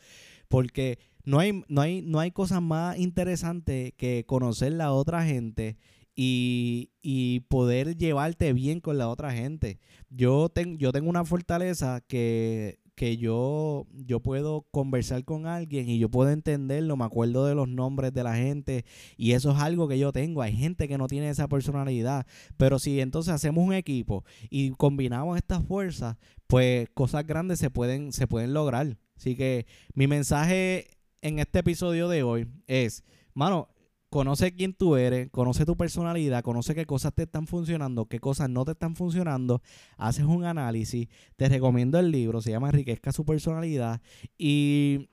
Porque 0.48 1.00
no 1.24 1.40
hay, 1.40 1.64
no 1.68 1.82
hay, 1.82 2.02
no 2.04 2.20
hay 2.20 2.32
cosa 2.32 2.60
más 2.62 2.98
interesante 3.00 3.94
que 3.98 4.26
conocer 4.28 4.74
la 4.74 4.92
otra 4.92 5.24
gente 5.26 5.78
y, 6.16 7.42
poder 7.50 7.98
llevarte 7.98 8.54
bien 8.54 8.80
con 8.80 8.98
la 8.98 9.10
otra 9.10 9.32
gente. 9.34 9.80
Yo, 10.10 10.50
yo 10.78 10.92
tengo 10.92 11.10
una 11.10 11.26
fortaleza 11.26 12.02
que, 12.08 12.80
que 12.96 13.18
yo, 13.18 13.88
yo 13.94 14.20
puedo 14.20 14.68
conversar 14.72 15.24
con 15.26 15.48
alguien 15.48 15.90
y 15.90 15.98
yo 15.98 16.10
puedo 16.10 16.30
entenderlo, 16.30 16.96
me 16.98 17.06
acuerdo 17.06 17.46
de 17.46 17.56
los 17.56 17.68
nombres 17.68 18.14
de 18.14 18.24
la 18.24 18.36
gente 18.36 18.86
y 19.18 19.32
eso 19.32 19.52
es 19.52 19.58
algo 19.58 19.88
que 19.88 19.98
yo 19.98 20.12
tengo. 20.12 20.42
Hay 20.42 20.56
gente 20.56 20.88
que 20.88 20.98
no 20.98 21.08
tiene 21.08 21.30
esa 21.30 21.48
personalidad, 21.48 22.26
pero 22.58 22.80
si 22.80 23.00
entonces 23.00 23.34
hacemos 23.34 23.66
un 23.66 23.74
equipo 23.74 24.24
y 24.50 24.72
combinamos 24.72 25.38
estas 25.38 25.66
fuerzas, 25.66 26.18
pues 26.48 26.90
cosas 26.94 27.26
grandes 27.26 27.60
se 27.60 27.70
pueden, 27.70 28.12
se 28.12 28.28
pueden 28.28 28.54
lograr. 28.54 28.98
Así 29.16 29.36
que 29.36 29.66
mi 29.94 30.08
mensaje 30.08 30.88
en 31.22 31.40
este 31.40 31.60
episodio 31.60 32.08
de 32.08 32.24
hoy 32.24 32.48
es, 32.68 33.04
mano, 33.34 33.70
conoce 34.12 34.54
quién 34.54 34.74
tú 34.74 34.98
eres, 34.98 35.30
conoce 35.32 35.66
tu 35.66 35.78
personalidad, 35.78 36.44
conoce 36.44 36.76
qué 36.76 36.86
cosas 36.86 37.14
te 37.14 37.24
están 37.24 37.48
funcionando, 37.48 38.08
qué 38.08 38.20
cosas 38.20 38.50
no 38.50 38.66
te 38.66 38.74
están 38.74 38.98
funcionando, 38.98 39.62
haces 39.98 40.26
un 40.26 40.44
análisis, 40.44 41.08
te 41.38 41.48
recomiendo 41.48 41.98
el 41.98 42.12
libro, 42.12 42.42
se 42.42 42.52
llama 42.52 42.68
Enriquezca 42.68 43.14
su 43.14 43.24
personalidad 43.24 44.02
y, 44.38 45.10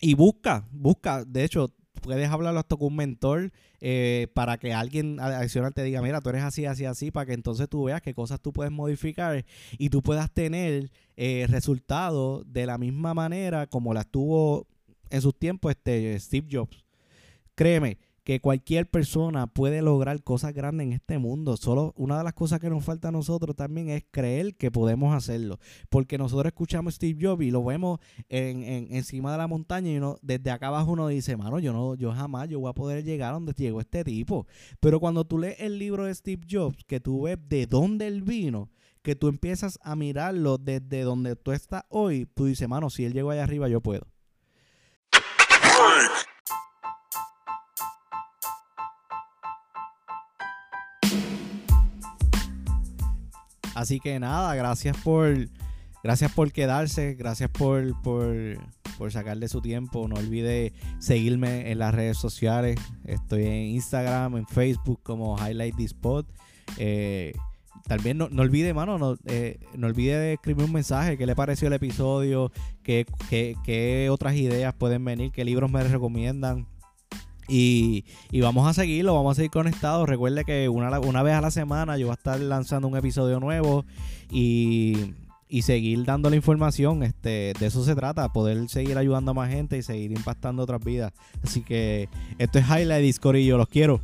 y 0.00 0.14
busca, 0.14 0.68
busca, 0.72 1.24
de 1.24 1.44
hecho, 1.44 1.72
puedes 2.02 2.28
hablarlo 2.28 2.58
hasta 2.58 2.74
con 2.76 2.88
un 2.88 2.96
mentor 2.96 3.52
eh, 3.80 4.26
para 4.34 4.58
que 4.58 4.74
alguien 4.74 5.20
adicional 5.20 5.72
te 5.72 5.84
diga, 5.84 6.02
mira, 6.02 6.20
tú 6.20 6.30
eres 6.30 6.42
así, 6.42 6.66
así, 6.66 6.84
así, 6.84 7.12
para 7.12 7.26
que 7.26 7.32
entonces 7.32 7.68
tú 7.68 7.84
veas 7.84 8.02
qué 8.02 8.12
cosas 8.12 8.40
tú 8.40 8.52
puedes 8.52 8.72
modificar 8.72 9.44
y 9.78 9.88
tú 9.88 10.02
puedas 10.02 10.32
tener 10.34 10.90
eh, 11.16 11.46
resultados 11.48 12.42
de 12.52 12.66
la 12.66 12.76
misma 12.76 13.14
manera 13.14 13.68
como 13.68 13.94
las 13.94 14.08
tuvo 14.08 14.66
en 15.10 15.22
sus 15.22 15.38
tiempos 15.38 15.70
este 15.70 16.18
Steve 16.18 16.48
Jobs. 16.50 16.84
Créeme, 17.54 17.98
que 18.26 18.40
cualquier 18.40 18.90
persona 18.90 19.46
puede 19.46 19.82
lograr 19.82 20.20
cosas 20.24 20.52
grandes 20.52 20.88
en 20.88 20.92
este 20.94 21.16
mundo. 21.16 21.56
Solo 21.56 21.94
una 21.96 22.18
de 22.18 22.24
las 22.24 22.32
cosas 22.32 22.58
que 22.58 22.68
nos 22.68 22.84
falta 22.84 23.06
a 23.06 23.12
nosotros 23.12 23.54
también 23.54 23.88
es 23.88 24.04
creer 24.10 24.56
que 24.56 24.72
podemos 24.72 25.14
hacerlo. 25.14 25.60
Porque 25.90 26.18
nosotros 26.18 26.46
escuchamos 26.46 26.96
Steve 26.96 27.24
Jobs 27.24 27.44
y 27.44 27.52
lo 27.52 27.62
vemos 27.62 28.00
en, 28.28 28.64
encima 28.90 29.30
de 29.30 29.38
la 29.38 29.46
montaña 29.46 29.92
y 29.92 29.98
uno, 29.98 30.18
desde 30.22 30.50
acá 30.50 30.66
abajo 30.66 30.90
uno 30.90 31.06
dice, 31.06 31.36
mano, 31.36 31.60
yo 31.60 31.72
no, 31.72 31.94
yo 31.94 32.10
jamás 32.10 32.48
yo 32.48 32.58
voy 32.58 32.68
a 32.68 32.72
poder 32.72 33.04
llegar 33.04 33.30
a 33.30 33.34
donde 33.34 33.52
llegó 33.52 33.80
este 33.80 34.02
tipo. 34.02 34.48
Pero 34.80 34.98
cuando 34.98 35.24
tú 35.24 35.38
lees 35.38 35.60
el 35.60 35.78
libro 35.78 36.06
de 36.06 36.12
Steve 36.12 36.44
Jobs, 36.50 36.82
que 36.84 36.98
tú 36.98 37.22
ves 37.22 37.38
de 37.48 37.66
dónde 37.66 38.08
él 38.08 38.22
vino, 38.22 38.70
que 39.02 39.14
tú 39.14 39.28
empiezas 39.28 39.78
a 39.84 39.94
mirarlo 39.94 40.58
desde 40.58 41.02
donde 41.02 41.36
tú 41.36 41.52
estás 41.52 41.84
hoy, 41.90 42.26
tú 42.34 42.46
dices, 42.46 42.68
mano, 42.68 42.90
si 42.90 43.04
él 43.04 43.12
llegó 43.12 43.30
allá 43.30 43.44
arriba, 43.44 43.68
yo 43.68 43.80
puedo. 43.80 44.08
Así 53.76 54.00
que 54.00 54.18
nada, 54.18 54.54
gracias 54.54 54.96
por, 54.96 55.50
gracias 56.02 56.32
por 56.32 56.50
quedarse, 56.50 57.12
gracias 57.12 57.50
por, 57.50 58.00
por, 58.00 58.34
por 58.96 59.12
sacarle 59.12 59.48
su 59.48 59.60
tiempo. 59.60 60.08
No 60.08 60.16
olvide 60.16 60.72
seguirme 60.98 61.70
en 61.70 61.78
las 61.80 61.94
redes 61.94 62.16
sociales. 62.16 62.80
Estoy 63.04 63.44
en 63.44 63.74
Instagram, 63.74 64.38
en 64.38 64.46
Facebook 64.46 65.00
como 65.02 65.36
Highlight 65.36 65.76
This 65.76 65.90
Spot. 65.90 66.26
Eh, 66.78 67.34
también 67.86 68.16
no, 68.16 68.30
no 68.30 68.40
olvide, 68.40 68.72
mano, 68.72 68.96
no, 68.96 69.18
eh, 69.26 69.58
no 69.76 69.88
olvide 69.88 70.32
escribir 70.32 70.64
un 70.64 70.72
mensaje, 70.72 71.18
qué 71.18 71.26
le 71.26 71.36
pareció 71.36 71.68
el 71.68 71.74
episodio, 71.74 72.50
qué, 72.82 73.04
qué, 73.28 73.56
qué 73.62 74.08
otras 74.10 74.36
ideas 74.36 74.72
pueden 74.72 75.04
venir, 75.04 75.32
qué 75.32 75.44
libros 75.44 75.70
me 75.70 75.84
recomiendan. 75.84 76.66
Y, 77.48 78.04
vamos 78.40 78.68
a 78.68 78.74
seguirlo, 78.74 79.14
vamos 79.14 79.32
a 79.32 79.34
seguir 79.36 79.50
conectados. 79.50 80.08
Recuerde 80.08 80.44
que 80.44 80.68
una, 80.68 80.98
una 81.00 81.22
vez 81.22 81.34
a 81.34 81.40
la 81.40 81.50
semana 81.50 81.96
yo 81.96 82.06
voy 82.06 82.12
a 82.12 82.14
estar 82.14 82.40
lanzando 82.40 82.88
un 82.88 82.96
episodio 82.96 83.40
nuevo 83.40 83.84
y, 84.30 85.14
seguir 85.62 86.04
dando 86.04 86.30
la 86.30 86.36
información. 86.36 87.02
Este, 87.02 87.52
de 87.58 87.66
eso 87.66 87.84
se 87.84 87.94
trata, 87.94 88.32
poder 88.32 88.68
seguir 88.68 88.98
ayudando 88.98 89.30
a 89.30 89.34
más 89.34 89.50
gente 89.50 89.78
y 89.78 89.82
seguir 89.82 90.12
impactando 90.12 90.62
otras 90.62 90.84
vidas. 90.84 91.12
Así 91.42 91.62
que 91.62 92.08
esto 92.38 92.58
es 92.58 92.66
Highlight 92.66 93.02
Discord 93.02 93.36
y 93.36 93.46
yo 93.46 93.56
los 93.56 93.68
quiero. 93.68 94.00